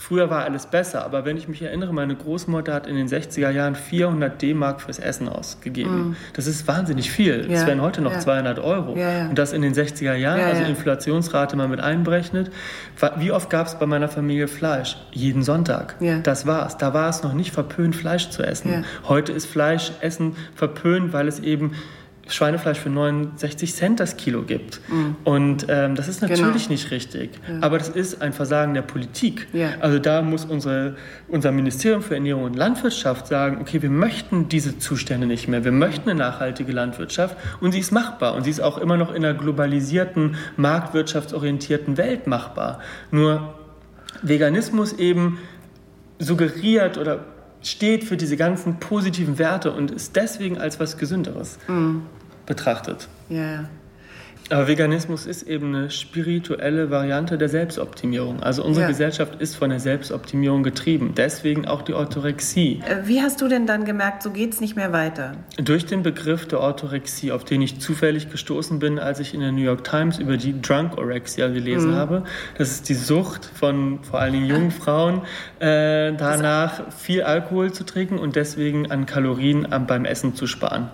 [0.02, 3.52] früher war alles besser, aber wenn ich mich erinnere, meine Großmutter hat in den 60er
[3.52, 6.10] Jahren 400 D-Mark fürs Essen ausgegeben.
[6.10, 6.16] Mm.
[6.34, 7.46] Das ist wahnsinnig viel.
[7.48, 7.54] Ja.
[7.54, 8.20] Das wären heute noch ja.
[8.20, 8.98] 200 Euro.
[8.98, 9.28] Ja.
[9.30, 12.52] Und das in den 60er Jahren, also Inflationsrate mal mit einberechnet.
[13.18, 14.98] Wie oft gab es bei meiner Familie Fleisch?
[15.12, 15.96] Jeden Sonntag.
[16.24, 16.78] Das war's.
[16.78, 18.86] Da war es noch nicht verpönt, Fleisch zu essen.
[19.08, 21.74] Heute ist Fleischessen verpönt, weil es eben
[22.34, 24.82] Schweinefleisch für 69 Cent das Kilo gibt.
[24.90, 25.16] Mhm.
[25.24, 26.70] Und ähm, das ist natürlich genau.
[26.70, 27.32] nicht richtig.
[27.48, 27.58] Ja.
[27.62, 29.48] Aber das ist ein Versagen der Politik.
[29.54, 29.70] Ja.
[29.80, 30.96] Also da muss unsere,
[31.28, 35.64] unser Ministerium für Ernährung und Landwirtschaft sagen, okay, wir möchten diese Zustände nicht mehr.
[35.64, 38.36] Wir möchten eine nachhaltige Landwirtschaft und sie ist machbar.
[38.36, 42.80] Und sie ist auch immer noch in einer globalisierten, marktwirtschaftsorientierten Welt machbar.
[43.12, 43.56] Nur
[44.22, 45.40] Veganismus eben
[46.20, 47.26] suggeriert oder
[47.62, 51.98] steht für diese ganzen positiven Werte und ist deswegen als was Gesünderes mm.
[52.52, 53.08] Betrachtet.
[53.30, 53.66] Ja.
[54.52, 58.44] Aber Veganismus ist eben eine spirituelle Variante der Selbstoptimierung.
[58.44, 58.90] Also unsere ja.
[58.90, 61.14] Gesellschaft ist von der Selbstoptimierung getrieben.
[61.16, 62.82] Deswegen auch die Orthorexie.
[62.86, 65.38] Äh, wie hast du denn dann gemerkt, so geht es nicht mehr weiter?
[65.58, 69.54] Durch den Begriff der Orthorexie, auf den ich zufällig gestoßen bin, als ich in der
[69.54, 71.96] New York Times über die Drunkorexia gelesen mhm.
[71.96, 72.24] habe.
[72.58, 75.22] Das ist die Sucht von vor allen Dingen jungen Frauen,
[75.60, 80.90] äh, danach viel Alkohol zu trinken und deswegen an Kalorien beim Essen zu sparen.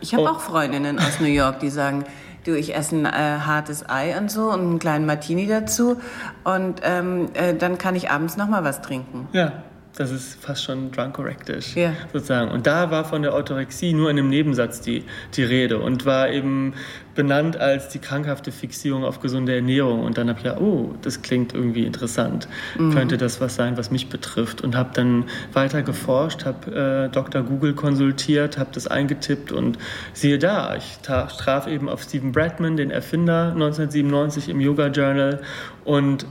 [0.00, 0.28] Ich habe oh.
[0.28, 2.04] auch Freundinnen aus New York, die sagen,
[2.48, 6.00] du, ich esse ein äh, hartes Ei und so und einen kleinen Martini dazu
[6.44, 9.28] und ähm, äh, dann kann ich abends noch mal was trinken.
[9.32, 9.62] Ja,
[9.96, 11.92] das ist fast schon drunkorektisch, ja.
[12.12, 12.50] sozusagen.
[12.52, 16.30] Und da war von der Orthorexie nur in einem Nebensatz die, die Rede und war
[16.30, 16.74] eben
[17.18, 20.04] benannt als die krankhafte Fixierung auf gesunde Ernährung.
[20.04, 22.46] Und dann habe ich ja, oh, das klingt irgendwie interessant.
[22.78, 22.94] Mhm.
[22.94, 24.60] Könnte das was sein, was mich betrifft?
[24.60, 27.42] Und habe dann weiter geforscht, habe äh, Dr.
[27.42, 29.78] Google konsultiert, habe das eingetippt und
[30.12, 35.40] siehe da, ich traf eben auf Stephen Bradman, den Erfinder 1997 im Yoga Journal
[35.88, 36.26] und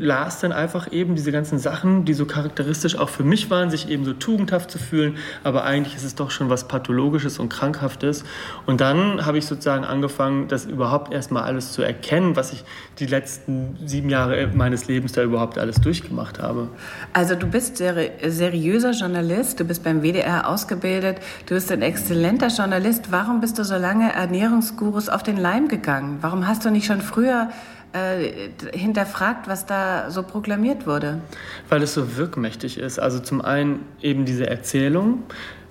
[0.00, 3.88] las dann einfach eben diese ganzen Sachen, die so charakteristisch auch für mich waren, sich
[3.88, 8.24] eben so tugendhaft zu fühlen, aber eigentlich ist es doch schon was Pathologisches und Krankhaftes.
[8.66, 12.64] Und dann habe ich sozusagen angefangen, das überhaupt erstmal alles zu erkennen, was ich
[12.98, 16.66] die letzten sieben Jahre meines Lebens da überhaupt alles durchgemacht habe.
[17.12, 22.48] Also du bist seri seriöser Journalist, du bist beim WDR ausgebildet, du bist ein exzellenter
[22.48, 23.12] Journalist.
[23.12, 26.18] Warum bist du so lange Ernährungsgurus auf den Leim gegangen?
[26.22, 27.50] Warum hast du nicht schon früher
[27.96, 31.20] äh, hinterfragt, was da so proklamiert wurde?
[31.68, 32.98] Weil es so wirkmächtig ist.
[32.98, 35.22] Also zum einen eben diese Erzählung.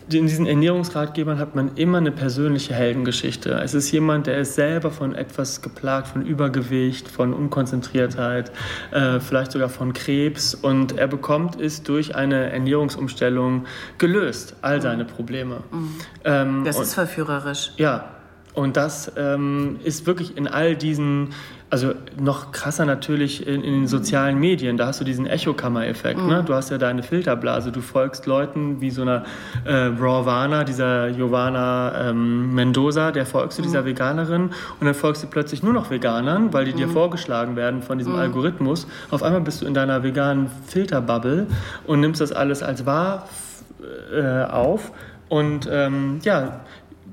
[0.07, 3.59] In diesen Ernährungsratgebern hat man immer eine persönliche Heldengeschichte.
[3.63, 8.51] Es ist jemand, der ist selber von etwas geplagt, von Übergewicht, von Unkonzentriertheit,
[8.91, 10.53] äh, vielleicht sogar von Krebs.
[10.53, 13.65] Und er bekommt es durch eine Ernährungsumstellung
[13.97, 15.63] gelöst, all seine Probleme.
[15.71, 15.95] Mhm.
[16.23, 17.71] Ähm, das ist verführerisch.
[17.77, 18.15] Ja,
[18.55, 21.33] und das ähm, ist wirklich in all diesen
[21.69, 24.77] also noch krasser natürlich in, in, den sozialen Medien.
[24.77, 26.17] Da hast du diesen Echokammer-Effekt.
[26.17, 26.23] Ne?
[26.23, 26.29] Mhm.
[26.29, 26.43] Ne?
[26.43, 27.71] Du hast ja deine Filterblase.
[27.71, 29.23] Du folgst Leuten wie so einer
[29.65, 33.67] äh, Rawvana, dieser Giovanna ähm, Mendoza, der folgst du mhm.
[33.67, 36.77] dieser Veganerin und dann folgst du plötzlich nur noch Veganern, weil die mhm.
[36.77, 38.19] dir vorgeschlagen werden von diesem mhm.
[38.19, 38.87] Algorithmus.
[39.09, 41.47] Auf einmal bist du in deiner veganen Filterbubble
[41.87, 43.27] und nimmst das alles als wahr
[44.13, 44.91] äh, auf.
[45.27, 46.61] Und ähm, ja,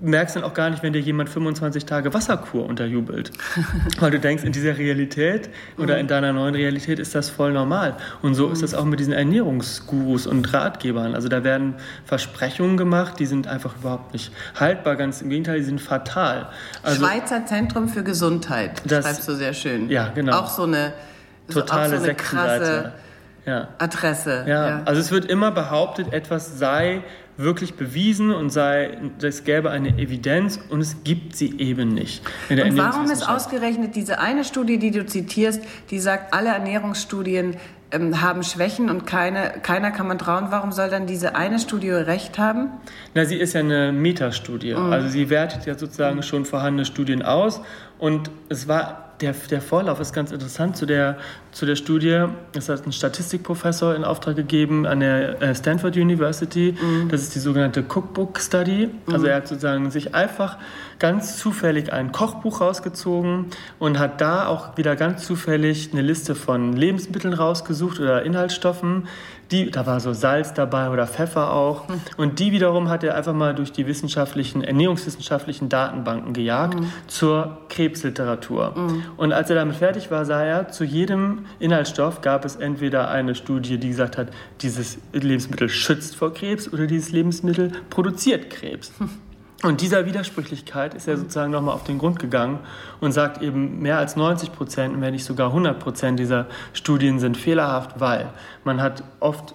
[0.02, 3.30] merkst dann auch gar nicht, wenn dir jemand 25 Tage Wasserkur unterjubelt.
[4.00, 5.48] Weil du denkst, in dieser Realität
[5.78, 7.96] oder in deiner neuen Realität ist das voll normal.
[8.20, 11.14] Und so ist das auch mit diesen Ernährungsgurus und Ratgebern.
[11.14, 11.74] Also da werden
[12.04, 14.96] Versprechungen gemacht, die sind einfach überhaupt nicht haltbar.
[14.96, 16.48] Ganz im Gegenteil, die sind fatal.
[16.82, 19.88] Also, Schweizer Zentrum für Gesundheit, das schreibst du sehr schön.
[19.88, 20.38] Ja, genau.
[20.38, 20.92] Auch so eine,
[21.48, 22.92] totale so eine krasse
[23.46, 23.68] ja.
[23.78, 24.44] Adresse.
[24.46, 24.68] Ja.
[24.68, 24.82] ja.
[24.84, 27.02] also es wird immer behauptet, etwas sei
[27.36, 32.22] wirklich bewiesen und sei, es gäbe eine Evidenz und es gibt sie eben nicht.
[32.50, 37.56] und warum ist ausgerechnet diese eine Studie, die du zitierst, die sagt, alle Ernährungsstudien
[37.92, 40.46] ähm, haben Schwächen und keine, keiner kann man trauen.
[40.50, 42.68] Warum soll dann diese eine Studie recht haben?
[43.14, 44.74] Na, sie ist ja eine Metastudie.
[44.74, 44.92] Mhm.
[44.92, 47.60] Also sie wertet ja sozusagen schon vorhandene Studien aus
[48.02, 51.18] und es war der, der Vorlauf ist ganz interessant zu der,
[51.52, 52.24] zu der Studie.
[52.52, 56.74] Es hat ein Statistikprofessor in Auftrag gegeben an der äh, Stanford University.
[56.80, 57.08] Mhm.
[57.08, 58.90] Das ist die sogenannte Cookbook Study.
[59.06, 59.26] Also mhm.
[59.26, 60.58] er hat sozusagen sich einfach
[60.98, 63.46] ganz zufällig ein Kochbuch rausgezogen
[63.78, 69.06] und hat da auch wieder ganz zufällig eine Liste von Lebensmitteln rausgesucht oder Inhaltsstoffen,
[69.50, 71.88] die, da war so Salz dabei oder Pfeffer auch.
[71.88, 72.00] Mhm.
[72.16, 76.92] Und die wiederum hat er einfach mal durch die wissenschaftlichen, ernährungswissenschaftlichen Datenbanken gejagt mhm.
[77.06, 78.74] zur Krebsliteratur.
[78.76, 79.02] Mhm.
[79.16, 83.34] Und als er damit fertig war, sah er, zu jedem Inhaltsstoff gab es entweder eine
[83.34, 84.28] Studie, die gesagt hat,
[84.60, 88.92] dieses Lebensmittel schützt vor Krebs oder dieses Lebensmittel produziert Krebs.
[89.62, 92.58] Und dieser Widersprüchlichkeit ist er sozusagen nochmal auf den Grund gegangen
[93.00, 97.36] und sagt eben, mehr als 90 Prozent, wenn nicht sogar 100 Prozent dieser Studien sind
[97.36, 98.28] fehlerhaft, weil
[98.64, 99.54] man hat oft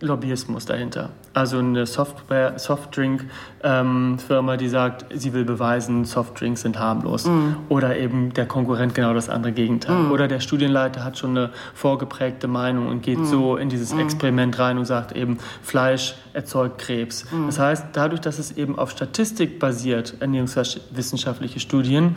[0.00, 1.10] Lobbyismus dahinter.
[1.34, 7.26] Also eine Software, Softdrink-Firma, ähm, die sagt, sie will beweisen, Softdrinks sind harmlos.
[7.26, 7.56] Mm.
[7.68, 10.04] Oder eben der Konkurrent genau das andere Gegenteil.
[10.04, 10.12] Mm.
[10.12, 13.24] Oder der Studienleiter hat schon eine vorgeprägte Meinung und geht mm.
[13.24, 14.00] so in dieses mm.
[14.00, 17.24] Experiment rein und sagt eben, Fleisch erzeugt Krebs.
[17.32, 17.46] Mm.
[17.46, 22.16] Das heißt, dadurch, dass es eben auf Statistik basiert, ernährungswissenschaftliche Studien,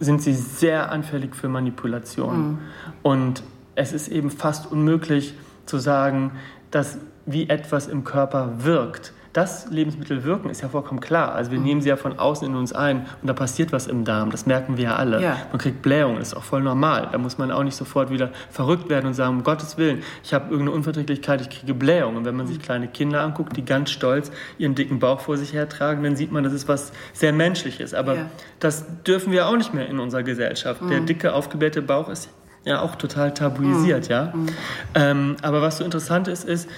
[0.00, 2.52] sind sie sehr anfällig für Manipulation.
[2.52, 2.58] Mm.
[3.02, 3.42] Und
[3.74, 5.34] es ist eben fast unmöglich
[5.66, 6.32] zu sagen,
[6.72, 9.12] dass wie etwas im Körper wirkt.
[9.32, 11.34] Dass Lebensmittel wirken, ist ja vollkommen klar.
[11.34, 11.64] Also wir mhm.
[11.64, 14.30] nehmen sie ja von außen in uns ein und da passiert was im Darm.
[14.30, 15.22] Das merken wir ja alle.
[15.22, 15.38] Ja.
[15.50, 17.08] Man kriegt Blähungen, das ist auch voll normal.
[17.10, 20.34] Da muss man auch nicht sofort wieder verrückt werden und sagen, um Gottes Willen, ich
[20.34, 22.18] habe irgendeine Unverträglichkeit, ich kriege Blähungen.
[22.18, 22.62] Und wenn man sich mhm.
[22.62, 26.44] kleine Kinder anguckt, die ganz stolz ihren dicken Bauch vor sich hertragen, dann sieht man,
[26.44, 27.94] das ist was sehr Menschliches.
[27.94, 28.26] Aber ja.
[28.60, 30.82] das dürfen wir auch nicht mehr in unserer Gesellschaft.
[30.82, 30.90] Mhm.
[30.90, 32.28] Der dicke, aufgeblähte Bauch ist
[32.64, 34.10] ja auch total tabuisiert, mhm.
[34.10, 34.32] ja.
[34.34, 34.46] Mhm.
[34.94, 36.68] Ähm, aber was so interessant ist, ist,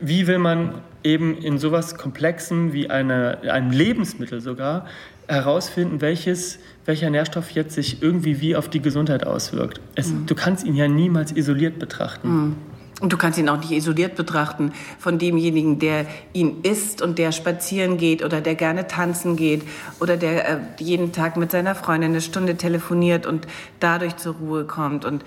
[0.00, 0.74] wie will man
[1.04, 4.86] eben in sowas Komplexem wie eine, einem Lebensmittel sogar
[5.28, 9.80] herausfinden, welches, welcher Nährstoff jetzt sich irgendwie wie auf die Gesundheit auswirkt.
[9.94, 10.26] Es, mhm.
[10.26, 12.56] Du kannst ihn ja niemals isoliert betrachten.
[13.00, 17.32] Und du kannst ihn auch nicht isoliert betrachten von demjenigen, der ihn isst und der
[17.32, 19.62] spazieren geht oder der gerne tanzen geht
[20.00, 23.46] oder der äh, jeden Tag mit seiner Freundin eine Stunde telefoniert und
[23.80, 25.06] dadurch zur Ruhe kommt.
[25.06, 25.24] Und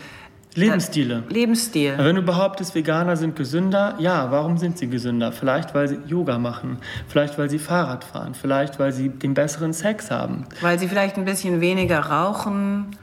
[0.55, 1.23] Lebensstile.
[1.29, 1.95] Lebensstil.
[1.97, 5.31] Wenn du behauptest, Veganer sind gesünder, ja, warum sind sie gesünder?
[5.31, 9.73] Vielleicht, weil sie Yoga machen, vielleicht, weil sie Fahrrad fahren, vielleicht, weil sie den besseren
[9.73, 10.45] Sex haben.
[10.61, 12.95] Weil sie vielleicht ein bisschen weniger rauchen,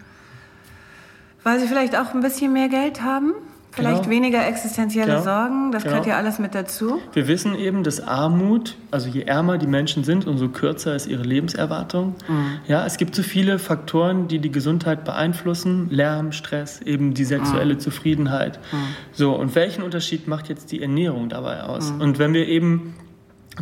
[1.42, 3.32] weil sie vielleicht auch ein bisschen mehr Geld haben.
[3.72, 4.10] Vielleicht genau.
[4.10, 5.22] weniger existenzielle genau.
[5.22, 5.92] Sorgen, das genau.
[5.92, 7.00] gehört ja alles mit dazu.
[7.12, 11.22] Wir wissen eben, dass Armut, also je ärmer die Menschen sind, umso kürzer ist ihre
[11.22, 12.14] Lebenserwartung.
[12.28, 12.58] Mhm.
[12.66, 17.74] Ja, es gibt so viele Faktoren, die die Gesundheit beeinflussen: Lärm, Stress, eben die sexuelle
[17.74, 17.80] mhm.
[17.80, 18.58] Zufriedenheit.
[18.72, 18.76] Mhm.
[19.12, 21.92] So, und welchen Unterschied macht jetzt die Ernährung dabei aus?
[21.92, 22.00] Mhm.
[22.00, 22.94] Und wenn wir eben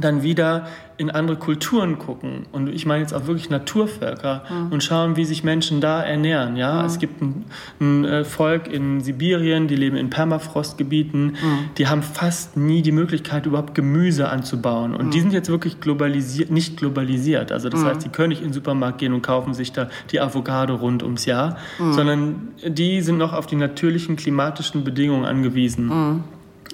[0.00, 4.72] dann wieder in andere Kulturen gucken und ich meine jetzt auch wirklich Naturvölker mhm.
[4.72, 6.56] und schauen, wie sich Menschen da ernähren.
[6.56, 6.86] Ja, mhm.
[6.86, 7.44] es gibt ein,
[7.80, 11.70] ein, äh, Volk in Sibirien, die leben in Permafrostgebieten, mhm.
[11.78, 16.50] die haben fast nie die Möglichkeit überhaupt Gemüse anzubauen und die sind jetzt wirklich globalisiert,
[16.50, 17.52] nicht globalisiert.
[17.52, 20.20] Also das heißt, die können nicht in den Supermarkt gehen und kaufen sich da die
[20.20, 26.24] Avocado rund ums Jahr, sondern die sind noch auf die natürlichen klimatischen Bedingungen angewiesen.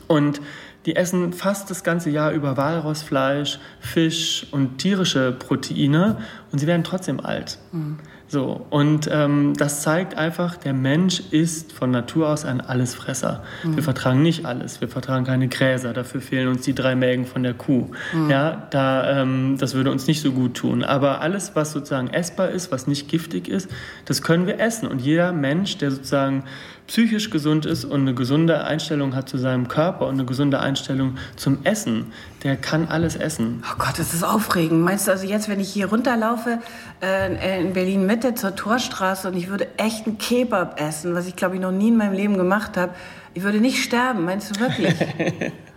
[0.07, 0.41] Und
[0.87, 6.19] die essen fast das ganze Jahr über Walrossfleisch, Fisch und tierische Proteine
[6.53, 7.59] und sie werden trotzdem alt.
[7.73, 7.99] Mhm.
[8.27, 13.45] So, und ähm, das zeigt einfach, der Mensch ist von Natur aus ein Allesfresser.
[13.63, 13.77] Mhm.
[13.77, 14.81] Wir vertragen nicht alles.
[14.81, 15.93] Wir vertragen keine Gräser.
[15.93, 17.91] Dafür fehlen uns die drei Mägen von der Kuh.
[18.13, 18.31] Mhm.
[18.31, 20.83] Ja, da, ähm, das würde uns nicht so gut tun.
[20.83, 23.71] Aber alles, was sozusagen essbar ist, was nicht giftig ist,
[24.07, 24.89] das können wir essen.
[24.89, 26.45] Und jeder Mensch, der sozusagen
[26.87, 31.17] psychisch gesund ist und eine gesunde Einstellung hat zu seinem Körper und eine gesunde Einstellung
[31.37, 32.13] zum Essen,
[32.43, 33.63] der kann alles essen.
[33.67, 34.83] Oh Gott, das ist aufregend.
[34.83, 36.59] Meinst du also jetzt, wenn ich hier runterlaufe
[37.03, 41.37] äh, in Berlin Mitte zur Torstraße und ich würde echt einen Kebab essen, was ich
[41.37, 42.95] glaube ich noch nie in meinem Leben gemacht habe,
[43.33, 44.25] ich würde nicht sterben.
[44.25, 44.95] Meinst du wirklich?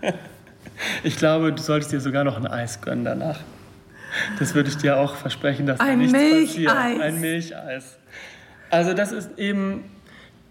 [1.03, 3.39] ich glaube, du solltest dir sogar noch ein Eis gönnen danach.
[4.39, 6.65] Das würde ich dir auch versprechen, dass ein da nichts Milcheis.
[6.65, 7.01] passiert.
[7.01, 7.97] Ein Milcheis.
[8.69, 9.85] Also das ist eben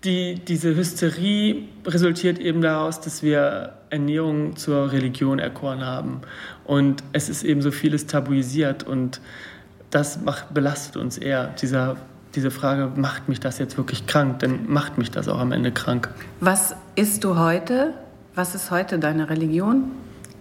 [0.06, 6.22] die, diese Hysterie resultiert eben daraus, dass wir Ernährung zur Religion erkoren haben.
[6.64, 9.20] Und es ist eben so vieles tabuisiert und
[9.90, 11.48] das macht, belastet uns eher.
[11.60, 11.96] Dieser,
[12.34, 14.38] diese Frage, macht mich das jetzt wirklich krank?
[14.38, 16.08] Denn macht mich das auch am Ende krank.
[16.40, 17.92] Was isst du heute?
[18.34, 19.84] Was ist heute deine Religion?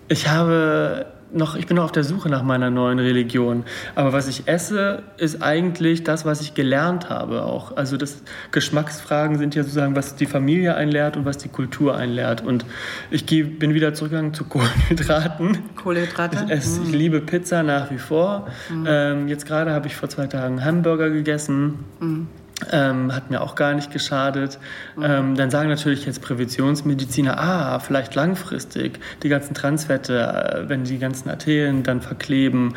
[0.07, 3.63] Ich habe noch, ich bin noch auf der Suche nach meiner neuen Religion.
[3.93, 7.75] Aber was ich esse, ist eigentlich das, was ich gelernt habe auch.
[7.75, 12.43] Also das Geschmacksfragen sind ja sozusagen, was die Familie einlehrt und was die Kultur einlehrt.
[12.43, 12.65] Und
[13.11, 15.59] ich geh, bin wieder zurückgegangen zu Kohlenhydraten.
[15.75, 16.45] Kohlenhydrate?
[16.45, 18.47] Ich, esse, ich liebe Pizza nach wie vor.
[18.69, 18.86] Mhm.
[18.88, 21.79] Ähm, jetzt gerade habe ich vor zwei Tagen Hamburger gegessen.
[21.99, 22.27] Mhm.
[22.72, 24.60] Ähm, hat mir auch gar nicht geschadet.
[25.01, 30.97] Ähm, dann sagen natürlich jetzt Präventionsmediziner, ah, vielleicht langfristig die ganzen Transfette, äh, wenn die
[30.97, 32.76] ganzen Arterien dann verkleben,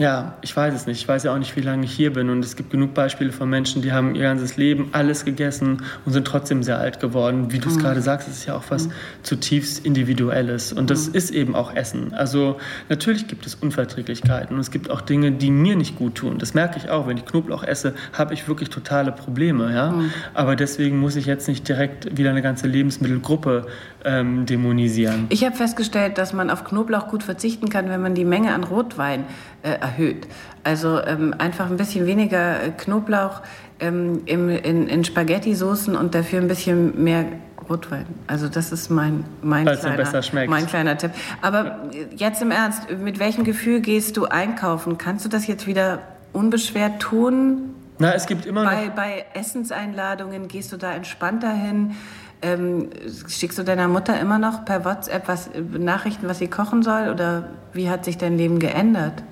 [0.00, 1.02] ja, ich weiß es nicht.
[1.02, 2.30] Ich weiß ja auch nicht, wie lange ich hier bin.
[2.30, 6.12] Und es gibt genug Beispiele von Menschen, die haben ihr ganzes Leben alles gegessen und
[6.14, 7.52] sind trotzdem sehr alt geworden.
[7.52, 7.80] Wie du es mhm.
[7.80, 8.92] gerade sagst, ist es ja auch was mhm.
[9.24, 10.72] zutiefst Individuelles.
[10.72, 11.14] Und das mhm.
[11.16, 12.14] ist eben auch Essen.
[12.14, 16.38] Also natürlich gibt es Unverträglichkeiten und es gibt auch Dinge, die mir nicht gut tun.
[16.38, 17.06] Das merke ich auch.
[17.06, 19.70] Wenn ich Knoblauch esse, habe ich wirklich totale Probleme.
[19.74, 19.90] Ja?
[19.90, 20.12] Mhm.
[20.32, 23.66] Aber deswegen muss ich jetzt nicht direkt wieder eine ganze Lebensmittelgruppe
[24.04, 25.26] ähm, dämonisieren.
[25.28, 28.64] Ich habe festgestellt, dass man auf Knoblauch gut verzichten kann, wenn man die Menge an
[28.64, 29.24] Rotwein
[29.62, 30.26] äh, erhöht.
[30.64, 33.42] Also ähm, einfach ein bisschen weniger äh, Knoblauch
[33.78, 37.24] ähm, im, in, in Spaghetti-Soßen und dafür ein bisschen mehr
[37.68, 38.06] Rotwein.
[38.26, 41.12] Also das ist mein, mein, kleiner, mein kleiner Tipp.
[41.40, 44.98] Aber jetzt im Ernst, mit welchem Gefühl gehst du einkaufen?
[44.98, 46.00] Kannst du das jetzt wieder
[46.32, 47.74] unbeschwert tun?
[47.98, 51.94] Na, es gibt immer bei, bei Essenseinladungen gehst du da entspannter hin.
[52.42, 52.88] Ähm,
[53.28, 57.10] schickst du deiner Mutter immer noch per WhatsApp was, Nachrichten, was sie kochen soll?
[57.10, 59.22] Oder wie hat sich dein Leben geändert?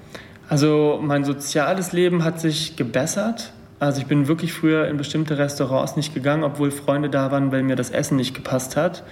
[0.48, 3.52] Also mein soziales Leben hat sich gebessert.
[3.80, 7.62] Also ich bin wirklich früher in bestimmte Restaurants nicht gegangen, obwohl Freunde da waren, weil
[7.62, 9.04] mir das Essen nicht gepasst hat.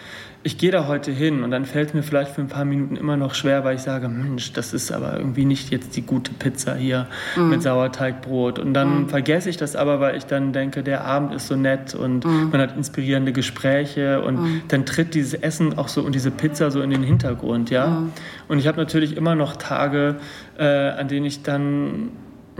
[0.42, 2.96] Ich gehe da heute hin und dann fällt es mir vielleicht für ein paar Minuten
[2.96, 6.32] immer noch schwer, weil ich sage, Mensch, das ist aber irgendwie nicht jetzt die gute
[6.32, 7.48] Pizza hier mm.
[7.48, 8.58] mit Sauerteigbrot.
[8.58, 9.08] Und dann mm.
[9.08, 12.50] vergesse ich das aber, weil ich dann denke, der Abend ist so nett und mm.
[12.52, 14.62] man hat inspirierende Gespräche und mhm.
[14.68, 17.86] dann tritt dieses Essen auch so und diese Pizza so in den Hintergrund, ja.
[17.88, 18.12] Mhm.
[18.48, 20.16] Und ich habe natürlich immer noch Tage,
[20.58, 22.10] äh, an denen ich dann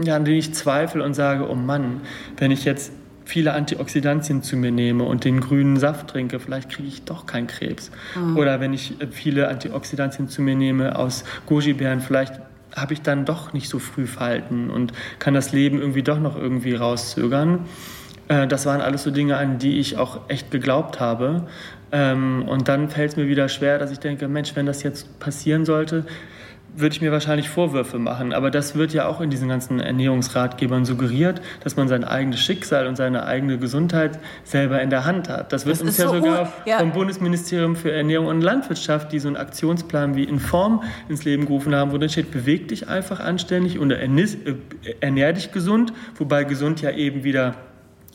[0.03, 2.01] ja, an denen ich zweifle und sage, oh Mann,
[2.37, 2.91] wenn ich jetzt
[3.27, 7.47] viele Antioxidantien zu mir nehme und den grünen Saft trinke, vielleicht kriege ich doch keinen
[7.47, 7.91] Krebs.
[8.15, 8.37] Mhm.
[8.37, 12.39] Oder wenn ich äh, viele Antioxidantien zu mir nehme aus Goji-Beeren, vielleicht
[12.75, 16.37] habe ich dann doch nicht so früh Falten und kann das Leben irgendwie doch noch
[16.37, 17.65] irgendwie rauszögern.
[18.29, 21.47] Äh, das waren alles so Dinge, an die ich auch echt geglaubt habe.
[21.91, 25.19] Ähm, und dann fällt es mir wieder schwer, dass ich denke, Mensch, wenn das jetzt
[25.19, 26.05] passieren sollte,
[26.79, 28.33] würde ich mir wahrscheinlich Vorwürfe machen.
[28.33, 32.87] Aber das wird ja auch in diesen ganzen Ernährungsratgebern suggeriert, dass man sein eigenes Schicksal
[32.87, 35.51] und seine eigene Gesundheit selber in der Hand hat.
[35.51, 36.79] Das wird das uns ja so sogar ja.
[36.79, 41.75] vom Bundesministerium für Ernährung und Landwirtschaft, die so einen Aktionsplan wie Inform ins Leben gerufen
[41.75, 46.91] haben, wo dann steht, beweg dich einfach anständig und ernähr dich gesund, wobei gesund ja
[46.91, 47.55] eben wieder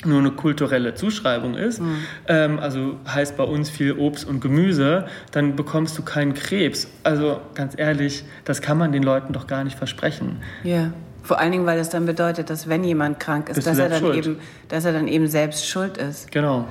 [0.05, 1.96] nur eine kulturelle Zuschreibung ist, mhm.
[2.28, 6.88] ähm, also heißt bei uns viel Obst und Gemüse, dann bekommst du keinen Krebs.
[7.03, 10.38] Also ganz ehrlich, das kann man den Leuten doch gar nicht versprechen.
[10.64, 10.92] Ja.
[11.22, 14.12] Vor allen Dingen, weil das dann bedeutet, dass wenn jemand krank ist, dass er, dann
[14.12, 16.32] eben, dass er dann eben selbst schuld ist.
[16.32, 16.66] Genau.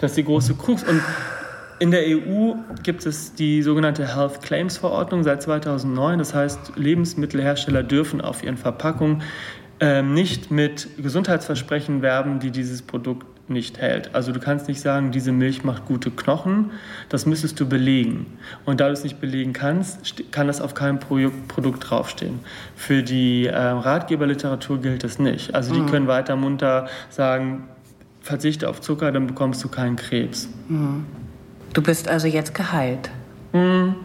[0.00, 0.82] Das ist die große Krux.
[0.82, 1.00] Und
[1.78, 6.18] in der EU gibt es die sogenannte Health Claims Verordnung seit 2009.
[6.18, 9.22] Das heißt, Lebensmittelhersteller dürfen auf ihren Verpackungen
[9.82, 14.14] ähm, nicht mit Gesundheitsversprechen werben, die dieses Produkt nicht hält.
[14.14, 16.70] Also du kannst nicht sagen, diese Milch macht gute Knochen,
[17.08, 18.26] das müsstest du belegen.
[18.64, 22.38] Und da du es nicht belegen kannst, kann das auf keinem Produkt draufstehen.
[22.76, 25.52] Für die äh, Ratgeberliteratur gilt das nicht.
[25.52, 25.86] Also die mhm.
[25.90, 27.64] können weiter munter sagen,
[28.20, 30.48] verzichte auf Zucker, dann bekommst du keinen Krebs.
[30.68, 31.06] Mhm.
[31.72, 33.10] Du bist also jetzt geheilt.
[33.52, 33.96] Mhm.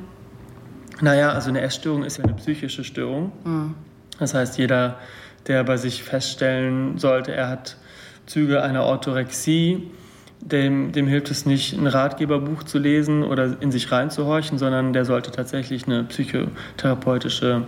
[1.01, 3.31] Naja, also eine Essstörung ist ja eine psychische Störung.
[3.45, 3.75] Mhm.
[4.17, 4.97] Das heißt, jeder
[5.47, 7.77] der bei sich feststellen sollte, er hat
[8.25, 9.89] Züge einer Orthorexie.
[10.39, 15.03] Dem, dem hilft es nicht, ein Ratgeberbuch zu lesen oder in sich reinzuhorchen, sondern der
[15.03, 17.63] sollte tatsächlich eine psychotherapeutische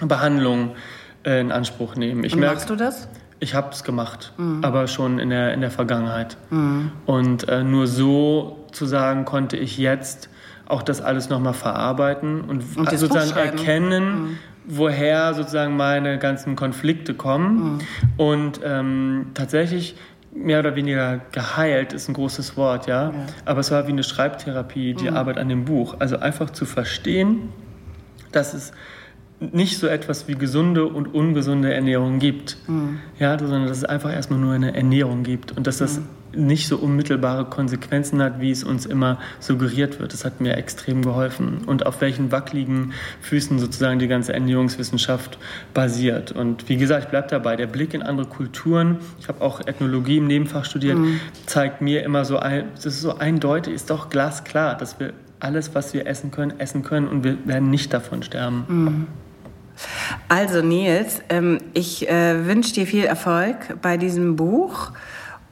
[0.00, 0.70] Behandlung
[1.24, 2.24] äh, in Anspruch nehmen.
[2.24, 3.06] Ich Und merk, machst du das?
[3.38, 4.64] Ich habe es gemacht, mhm.
[4.64, 6.38] aber schon in der, in der Vergangenheit.
[6.48, 6.92] Mhm.
[7.04, 10.30] Und äh, nur so zu sagen, konnte ich jetzt
[10.66, 14.38] auch das alles nochmal verarbeiten und, und sozusagen erkennen, mhm
[14.70, 17.56] woher sozusagen meine ganzen Konflikte kommen.
[17.56, 17.78] Mhm.
[18.16, 19.96] Und ähm, tatsächlich
[20.32, 23.10] mehr oder weniger geheilt ist ein großes Wort, ja?
[23.10, 23.14] ja.
[23.44, 25.16] Aber es war wie eine Schreibtherapie, die mhm.
[25.16, 25.96] Arbeit an dem Buch.
[25.98, 27.50] Also einfach zu verstehen,
[28.32, 28.72] dass es
[29.40, 33.00] nicht so etwas wie gesunde und ungesunde Ernährung gibt, mhm.
[33.18, 36.68] ja, sondern dass es einfach erstmal nur eine Ernährung gibt und dass das mhm nicht
[36.68, 40.12] so unmittelbare Konsequenzen hat, wie es uns immer suggeriert wird.
[40.12, 41.62] Das hat mir extrem geholfen.
[41.66, 45.38] Und auf welchen wackeligen Füßen sozusagen die ganze Ernährungswissenschaft
[45.74, 46.32] basiert.
[46.32, 47.56] Und wie gesagt, ich bleibe dabei.
[47.56, 51.20] Der Blick in andere Kulturen, ich habe auch Ethnologie im Nebenfach studiert, mhm.
[51.46, 55.94] zeigt mir immer so, das ist so eindeutig, ist doch glasklar, dass wir alles, was
[55.94, 58.64] wir essen können, essen können und wir werden nicht davon sterben.
[58.68, 59.06] Mhm.
[60.28, 64.92] Also Nils, ähm, ich äh, wünsche dir viel Erfolg bei diesem Buch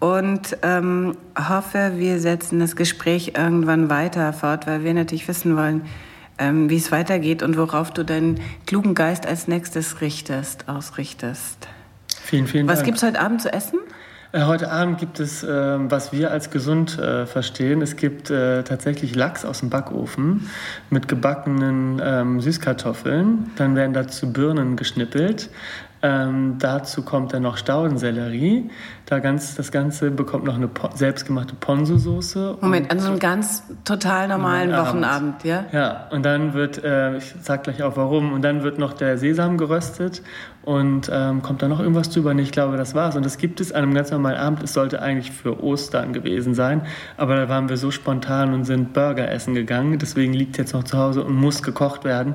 [0.00, 5.82] und ähm, hoffe, wir setzen das Gespräch irgendwann weiter fort, weil wir natürlich wissen wollen,
[6.38, 11.68] ähm, wie es weitergeht und worauf du deinen klugen Geist als nächstes richtest, ausrichtest.
[12.22, 12.78] Vielen, vielen Dank.
[12.78, 13.80] Was gibt es heute Abend zu essen?
[14.30, 17.80] Äh, heute Abend gibt es, äh, was wir als gesund äh, verstehen.
[17.80, 20.48] Es gibt äh, tatsächlich Lachs aus dem Backofen
[20.90, 23.50] mit gebackenen ähm, Süßkartoffeln.
[23.56, 25.50] Dann werden dazu Birnen geschnippelt
[26.00, 28.70] Ähm, dazu kommt dann noch Staudensellerie.
[29.08, 32.58] Da ganz, das Ganze bekommt noch eine selbstgemachte Ponzu-Soße.
[32.60, 35.64] Moment, an so einem ganz total normalen Wochenabend, ja?
[35.72, 39.16] Ja, und dann wird, äh, ich sag gleich auch warum, und dann wird noch der
[39.16, 40.20] Sesam geröstet
[40.68, 42.32] und ähm, kommt da noch irgendwas drüber?
[42.32, 43.16] Und ich glaube, das war's.
[43.16, 44.62] Und das gibt es an einem ganz normalen Abend.
[44.62, 46.82] Es sollte eigentlich für Ostern gewesen sein,
[47.16, 49.98] aber da waren wir so spontan und sind Burger essen gegangen.
[49.98, 52.34] Deswegen liegt jetzt noch zu Hause und muss gekocht werden,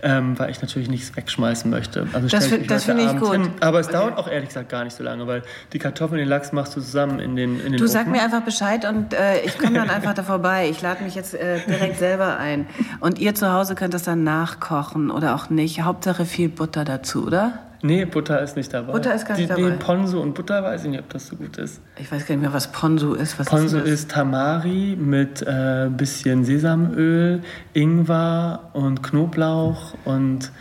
[0.00, 2.06] ähm, weil ich natürlich nichts wegschmeißen möchte.
[2.12, 3.32] Also das, das finde ich gut.
[3.32, 3.48] Hin.
[3.58, 5.42] Aber es dauert auch ehrlich gesagt gar nicht so lange, weil
[5.72, 7.88] die Kartoffeln und den Lachs machst du zusammen in den in den Du Ofen.
[7.88, 10.68] sag mir einfach Bescheid und äh, ich komme dann einfach da vorbei.
[10.70, 12.66] Ich lade mich jetzt äh, direkt selber ein.
[13.00, 15.82] Und ihr zu Hause könnt das dann nachkochen oder auch nicht.
[15.82, 17.58] Hauptsache viel Butter dazu, oder?
[17.84, 18.92] Nee, Butter ist nicht dabei.
[18.92, 19.70] Butter ist gar nicht die, dabei.
[19.70, 21.80] Nee, Ponzu und Butter weiß ich nicht, ob das so gut ist.
[21.98, 23.40] Ich weiß gar nicht mehr, was Ponzu ist.
[23.40, 27.42] Was Ponzu ist, ist Tamari mit äh, bisschen Sesamöl,
[27.72, 30.52] Ingwer und Knoblauch und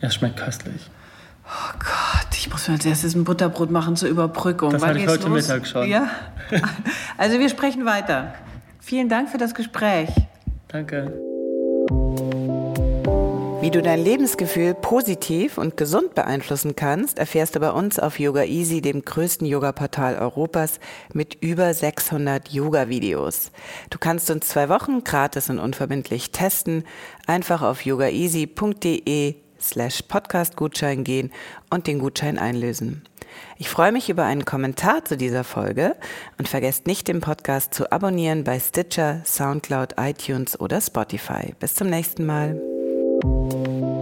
[0.00, 0.88] ja, schmeckt köstlich.
[1.48, 4.70] Oh Gott, ich muss mir als erstes ein Butterbrot machen zur Überbrückung.
[4.72, 5.48] Das hatte ich heute los?
[5.48, 5.88] Mittag schon.
[5.88, 6.10] Ja?
[7.16, 8.34] Also wir sprechen weiter.
[8.80, 10.08] Vielen Dank für das Gespräch.
[10.68, 11.12] Danke.
[13.60, 18.44] Wie du dein Lebensgefühl positiv und gesund beeinflussen kannst, erfährst du bei uns auf Yoga
[18.44, 20.78] Easy, dem größten Yoga-Portal Europas
[21.12, 23.50] mit über 600 Yoga-Videos.
[23.90, 26.84] Du kannst uns zwei Wochen gratis und unverbindlich testen.
[27.26, 31.32] Einfach auf yogaeasy.de slash Podcast-Gutschein gehen
[31.70, 33.02] und den Gutschein einlösen.
[33.58, 35.96] Ich freue mich über einen Kommentar zu dieser Folge
[36.38, 41.54] und vergesst nicht, den Podcast zu abonnieren bei Stitcher, Soundcloud, iTunes oder Spotify.
[41.58, 43.97] Bis zum nächsten Mal.